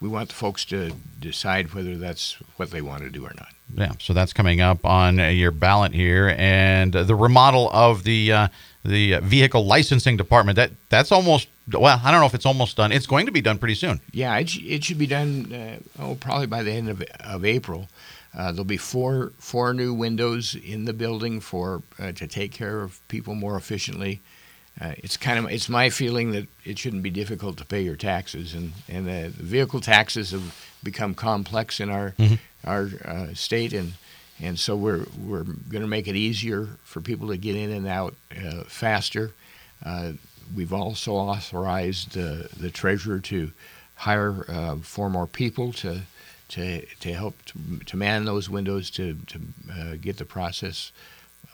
we 0.00 0.08
want 0.08 0.28
the 0.28 0.34
folks 0.34 0.64
to 0.66 0.92
decide 1.20 1.72
whether 1.72 1.96
that's 1.96 2.36
what 2.56 2.70
they 2.70 2.82
want 2.82 3.02
to 3.02 3.10
do 3.10 3.24
or 3.24 3.32
not. 3.34 3.48
Yeah, 3.74 3.92
so 3.98 4.12
that's 4.12 4.32
coming 4.32 4.60
up 4.60 4.84
on 4.84 5.18
your 5.18 5.52
ballot 5.52 5.92
here, 5.92 6.34
and 6.36 6.92
the 6.92 7.14
remodel 7.14 7.70
of 7.72 8.04
the 8.04 8.32
uh, 8.32 8.48
the 8.84 9.18
vehicle 9.20 9.64
licensing 9.64 10.16
department. 10.16 10.56
That 10.56 10.72
that's 10.88 11.12
almost 11.12 11.48
well, 11.72 12.00
I 12.04 12.10
don't 12.10 12.20
know 12.20 12.26
if 12.26 12.34
it's 12.34 12.46
almost 12.46 12.76
done. 12.76 12.92
It's 12.92 13.06
going 13.06 13.26
to 13.26 13.32
be 13.32 13.40
done 13.40 13.58
pretty 13.58 13.74
soon. 13.74 14.00
Yeah, 14.12 14.36
it, 14.38 14.48
sh- 14.50 14.62
it 14.64 14.84
should 14.84 14.98
be 14.98 15.06
done. 15.06 15.52
Uh, 15.52 16.02
oh, 16.02 16.14
probably 16.16 16.46
by 16.46 16.62
the 16.62 16.72
end 16.72 16.88
of 16.88 17.02
of 17.20 17.44
April. 17.44 17.88
Uh, 18.34 18.52
there'll 18.52 18.64
be 18.64 18.76
four 18.76 19.32
four 19.38 19.72
new 19.72 19.94
windows 19.94 20.54
in 20.54 20.84
the 20.84 20.92
building 20.92 21.40
for 21.40 21.82
uh, 21.98 22.12
to 22.12 22.26
take 22.26 22.52
care 22.52 22.82
of 22.82 23.06
people 23.08 23.34
more 23.34 23.56
efficiently. 23.56 24.20
Uh, 24.78 24.92
it's 24.98 25.16
kind 25.16 25.38
of 25.38 25.50
it's 25.50 25.68
my 25.68 25.88
feeling 25.88 26.32
that 26.32 26.46
it 26.64 26.78
shouldn't 26.78 27.02
be 27.02 27.10
difficult 27.10 27.56
to 27.56 27.64
pay 27.64 27.80
your 27.80 27.96
taxes, 27.96 28.54
and 28.54 28.72
and 28.88 29.06
the 29.06 29.30
vehicle 29.30 29.80
taxes 29.80 30.32
have 30.32 30.54
become 30.82 31.14
complex 31.14 31.80
in 31.80 31.90
our 31.90 32.14
our 32.64 32.90
uh, 33.04 33.34
state, 33.34 33.72
and 33.72 33.94
and 34.40 34.58
so 34.58 34.76
we're 34.76 35.06
we're 35.18 35.44
going 35.44 35.82
to 35.82 35.86
make 35.86 36.06
it 36.06 36.16
easier 36.16 36.68
for 36.84 37.00
people 37.00 37.28
to 37.28 37.38
get 37.38 37.56
in 37.56 37.70
and 37.70 37.86
out 37.86 38.14
uh, 38.36 38.64
faster. 38.64 39.32
Uh, 39.84 40.12
we've 40.54 40.72
also 40.72 41.12
authorized 41.14 42.16
uh, 42.18 42.42
the 42.58 42.70
treasurer 42.70 43.18
to 43.18 43.52
hire 43.94 44.44
uh, 44.48 44.76
four 44.76 45.08
more 45.08 45.26
people 45.26 45.72
to 45.72 46.02
to 46.48 46.84
to 46.86 47.12
help 47.12 47.44
to, 47.46 47.84
to 47.86 47.96
man 47.96 48.24
those 48.24 48.48
windows 48.48 48.90
to 48.90 49.14
to 49.26 49.40
uh, 49.72 49.96
get 50.00 50.18
the 50.18 50.24
process 50.24 50.92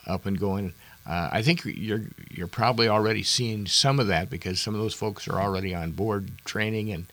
up 0.05 0.25
and 0.25 0.39
going. 0.39 0.73
uh, 1.07 1.29
I 1.31 1.41
think 1.41 1.63
you're 1.65 2.03
you're 2.29 2.47
probably 2.47 2.87
already 2.87 3.23
seeing 3.23 3.65
some 3.67 3.99
of 3.99 4.07
that 4.07 4.29
because 4.29 4.59
some 4.59 4.73
of 4.73 4.81
those 4.81 4.93
folks 4.93 5.27
are 5.27 5.39
already 5.39 5.73
on 5.73 5.91
board 5.91 6.31
training 6.45 6.91
and 6.91 7.05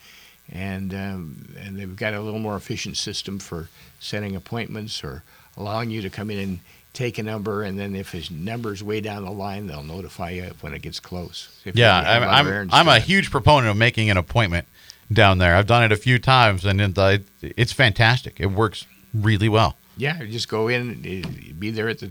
and 0.50 0.92
um, 0.94 1.54
and 1.58 1.78
they've 1.78 1.96
got 1.96 2.14
a 2.14 2.20
little 2.20 2.40
more 2.40 2.56
efficient 2.56 2.96
system 2.96 3.38
for 3.38 3.68
setting 3.98 4.34
appointments 4.34 5.04
or 5.04 5.22
allowing 5.56 5.90
you 5.90 6.02
to 6.02 6.10
come 6.10 6.30
in 6.30 6.38
and 6.38 6.60
take 6.92 7.18
a 7.18 7.22
number, 7.22 7.62
and 7.62 7.78
then 7.78 7.94
if 7.94 8.10
his 8.10 8.30
number's 8.30 8.82
way 8.82 9.00
down 9.00 9.24
the 9.24 9.30
line, 9.30 9.66
they'll 9.66 9.82
notify 9.82 10.30
you 10.30 10.50
when 10.60 10.74
it 10.74 10.82
gets 10.82 10.98
close. 10.98 11.60
If 11.64 11.76
Yeah, 11.76 11.96
I'm 11.96 12.46
I'm, 12.48 12.68
I'm 12.72 12.88
a 12.88 12.98
huge 12.98 13.30
proponent 13.30 13.70
of 13.70 13.76
making 13.76 14.10
an 14.10 14.16
appointment 14.16 14.66
down 15.12 15.38
there. 15.38 15.56
I've 15.56 15.66
done 15.66 15.82
it 15.82 15.92
a 15.92 15.96
few 15.96 16.18
times, 16.18 16.64
and 16.64 16.80
it, 16.80 17.22
it's 17.42 17.72
fantastic. 17.72 18.40
It 18.40 18.46
works 18.46 18.86
really 19.14 19.48
well. 19.48 19.76
Yeah, 19.96 20.20
you 20.22 20.28
just 20.28 20.48
go 20.48 20.68
in, 20.68 21.54
be 21.58 21.70
there 21.70 21.88
at 21.88 21.98
the 21.98 22.10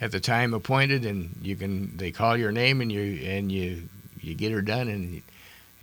at 0.00 0.12
the 0.12 0.20
time 0.20 0.54
appointed, 0.54 1.04
and 1.04 1.34
you 1.42 1.56
can. 1.56 1.96
They 1.96 2.10
call 2.10 2.36
your 2.36 2.52
name, 2.52 2.80
and 2.80 2.92
you 2.92 3.24
and 3.26 3.50
you 3.50 3.88
you 4.20 4.34
get 4.34 4.52
her 4.52 4.62
done. 4.62 4.88
And 4.88 5.22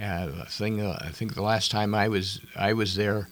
uh, 0.02 0.46
thing, 0.46 0.82
uh, 0.82 0.98
I 1.02 1.10
think 1.10 1.34
the 1.34 1.42
last 1.42 1.72
time 1.72 1.94
I 1.94 2.08
was 2.08 2.40
I 2.56 2.74
was 2.74 2.96
there, 2.96 3.28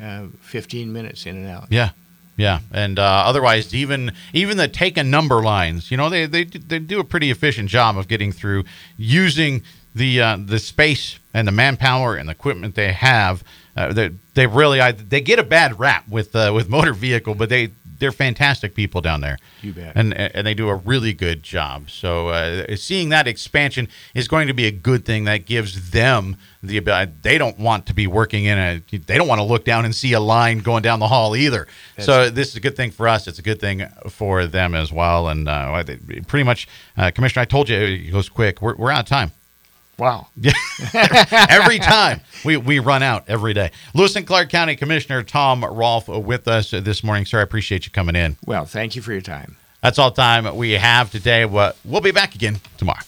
uh, 0.00 0.26
15 0.40 0.92
minutes 0.92 1.26
in 1.26 1.36
and 1.36 1.46
out. 1.46 1.66
Yeah, 1.70 1.90
yeah, 2.36 2.60
and 2.72 2.98
uh, 2.98 3.02
otherwise, 3.26 3.74
even 3.74 4.12
even 4.32 4.56
the 4.56 4.68
take 4.68 4.96
a 4.96 5.04
number 5.04 5.42
lines, 5.42 5.90
you 5.90 5.96
know, 5.96 6.08
they 6.08 6.24
they 6.26 6.44
they 6.44 6.78
do 6.78 7.00
a 7.00 7.04
pretty 7.04 7.30
efficient 7.30 7.68
job 7.68 7.98
of 7.98 8.08
getting 8.08 8.32
through 8.32 8.64
using 8.96 9.62
the 9.94 10.20
uh, 10.22 10.38
the 10.42 10.58
space 10.58 11.18
and 11.34 11.46
the 11.46 11.52
manpower 11.52 12.16
and 12.16 12.28
the 12.28 12.32
equipment 12.32 12.74
they 12.74 12.92
have. 12.92 13.44
Uh, 13.76 13.92
they 13.92 14.10
they 14.34 14.46
really 14.46 14.80
I, 14.80 14.92
they 14.92 15.20
get 15.20 15.38
a 15.38 15.44
bad 15.44 15.78
rap 15.78 16.08
with 16.08 16.34
uh, 16.34 16.52
with 16.54 16.68
motor 16.68 16.92
vehicle, 16.92 17.34
but 17.34 17.48
they 17.48 17.70
they're 17.98 18.12
fantastic 18.12 18.74
people 18.74 19.00
down 19.00 19.20
there. 19.20 19.38
You 19.62 19.72
bet. 19.72 19.92
And 19.94 20.14
and 20.14 20.46
they 20.46 20.54
do 20.54 20.68
a 20.68 20.74
really 20.74 21.12
good 21.12 21.42
job. 21.42 21.90
So 21.90 22.28
uh, 22.28 22.76
seeing 22.76 23.08
that 23.10 23.26
expansion 23.26 23.88
is 24.14 24.28
going 24.28 24.48
to 24.48 24.54
be 24.54 24.66
a 24.66 24.70
good 24.70 25.04
thing. 25.04 25.24
That 25.24 25.46
gives 25.46 25.90
them 25.90 26.36
the 26.62 26.76
ability. 26.76 27.12
They 27.22 27.38
don't 27.38 27.58
want 27.58 27.86
to 27.86 27.94
be 27.94 28.06
working 28.06 28.44
in 28.44 28.58
a. 28.58 28.82
They 28.90 29.16
don't 29.16 29.28
want 29.28 29.40
to 29.40 29.44
look 29.44 29.64
down 29.64 29.84
and 29.84 29.94
see 29.94 30.12
a 30.12 30.20
line 30.20 30.60
going 30.60 30.82
down 30.82 31.00
the 31.00 31.08
hall 31.08 31.36
either. 31.36 31.66
so 31.98 32.30
this 32.30 32.48
is 32.48 32.56
a 32.56 32.60
good 32.60 32.76
thing 32.76 32.90
for 32.90 33.08
us. 33.08 33.26
It's 33.26 33.38
a 33.38 33.42
good 33.42 33.60
thing 33.60 33.86
for 34.08 34.46
them 34.46 34.74
as 34.74 34.92
well. 34.92 35.28
And 35.28 35.48
uh, 35.48 35.82
pretty 36.26 36.44
much, 36.44 36.68
uh, 36.96 37.10
Commissioner, 37.10 37.42
I 37.42 37.46
told 37.46 37.68
you 37.68 37.76
it 37.76 38.10
goes 38.10 38.28
quick. 38.28 38.62
We're, 38.62 38.76
we're 38.76 38.90
out 38.90 39.00
of 39.00 39.06
time. 39.06 39.32
Wow. 39.98 40.28
every 40.94 41.80
time 41.80 42.20
we, 42.44 42.56
we 42.56 42.78
run 42.78 43.02
out 43.02 43.24
every 43.28 43.52
day. 43.52 43.72
Lewis 43.94 44.14
and 44.14 44.24
Clark 44.26 44.48
County 44.48 44.76
Commissioner 44.76 45.24
Tom 45.24 45.64
Rolfe 45.64 46.08
with 46.08 46.46
us 46.46 46.70
this 46.70 47.02
morning. 47.02 47.26
Sir, 47.26 47.40
I 47.40 47.42
appreciate 47.42 47.84
you 47.84 47.90
coming 47.92 48.14
in. 48.14 48.36
Well, 48.46 48.64
thank 48.64 48.94
you 48.94 49.02
for 49.02 49.10
your 49.12 49.20
time. 49.20 49.56
That's 49.82 49.98
all 49.98 50.10
the 50.10 50.16
time 50.16 50.56
we 50.56 50.72
have 50.72 51.10
today. 51.10 51.44
We'll 51.44 51.72
we'll 51.84 52.00
be 52.00 52.12
back 52.12 52.34
again 52.34 52.60
tomorrow. 52.78 53.02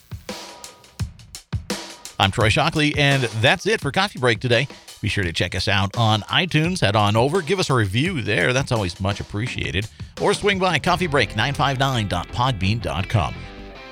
I'm 2.19 2.29
Troy 2.31 2.49
Shockley, 2.49 2.93
and 2.97 3.23
that's 3.23 3.65
it 3.65 3.81
for 3.81 3.91
Coffee 3.91 4.19
Break 4.19 4.39
today. 4.39 4.67
Be 5.01 5.09
sure 5.09 5.23
to 5.23 5.33
check 5.33 5.55
us 5.55 5.67
out 5.67 5.97
on 5.97 6.21
iTunes. 6.23 6.81
Head 6.81 6.95
on 6.95 7.15
over, 7.15 7.41
give 7.41 7.59
us 7.59 7.71
a 7.71 7.73
review 7.73 8.21
there. 8.21 8.53
That's 8.53 8.71
always 8.71 9.01
much 9.01 9.19
appreciated. 9.19 9.87
Or 10.21 10.35
swing 10.35 10.59
by 10.59 10.77
coffeebreak959.podbean.com. 10.77 13.35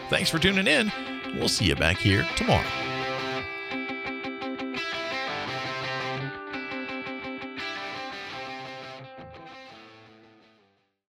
Thanks 0.09 0.29
for 0.29 0.37
tuning 0.37 0.67
in. 0.67 0.91
We'll 1.35 1.49
see 1.49 1.65
you 1.65 1.75
back 1.75 1.97
here 1.97 2.27
tomorrow. 2.35 2.88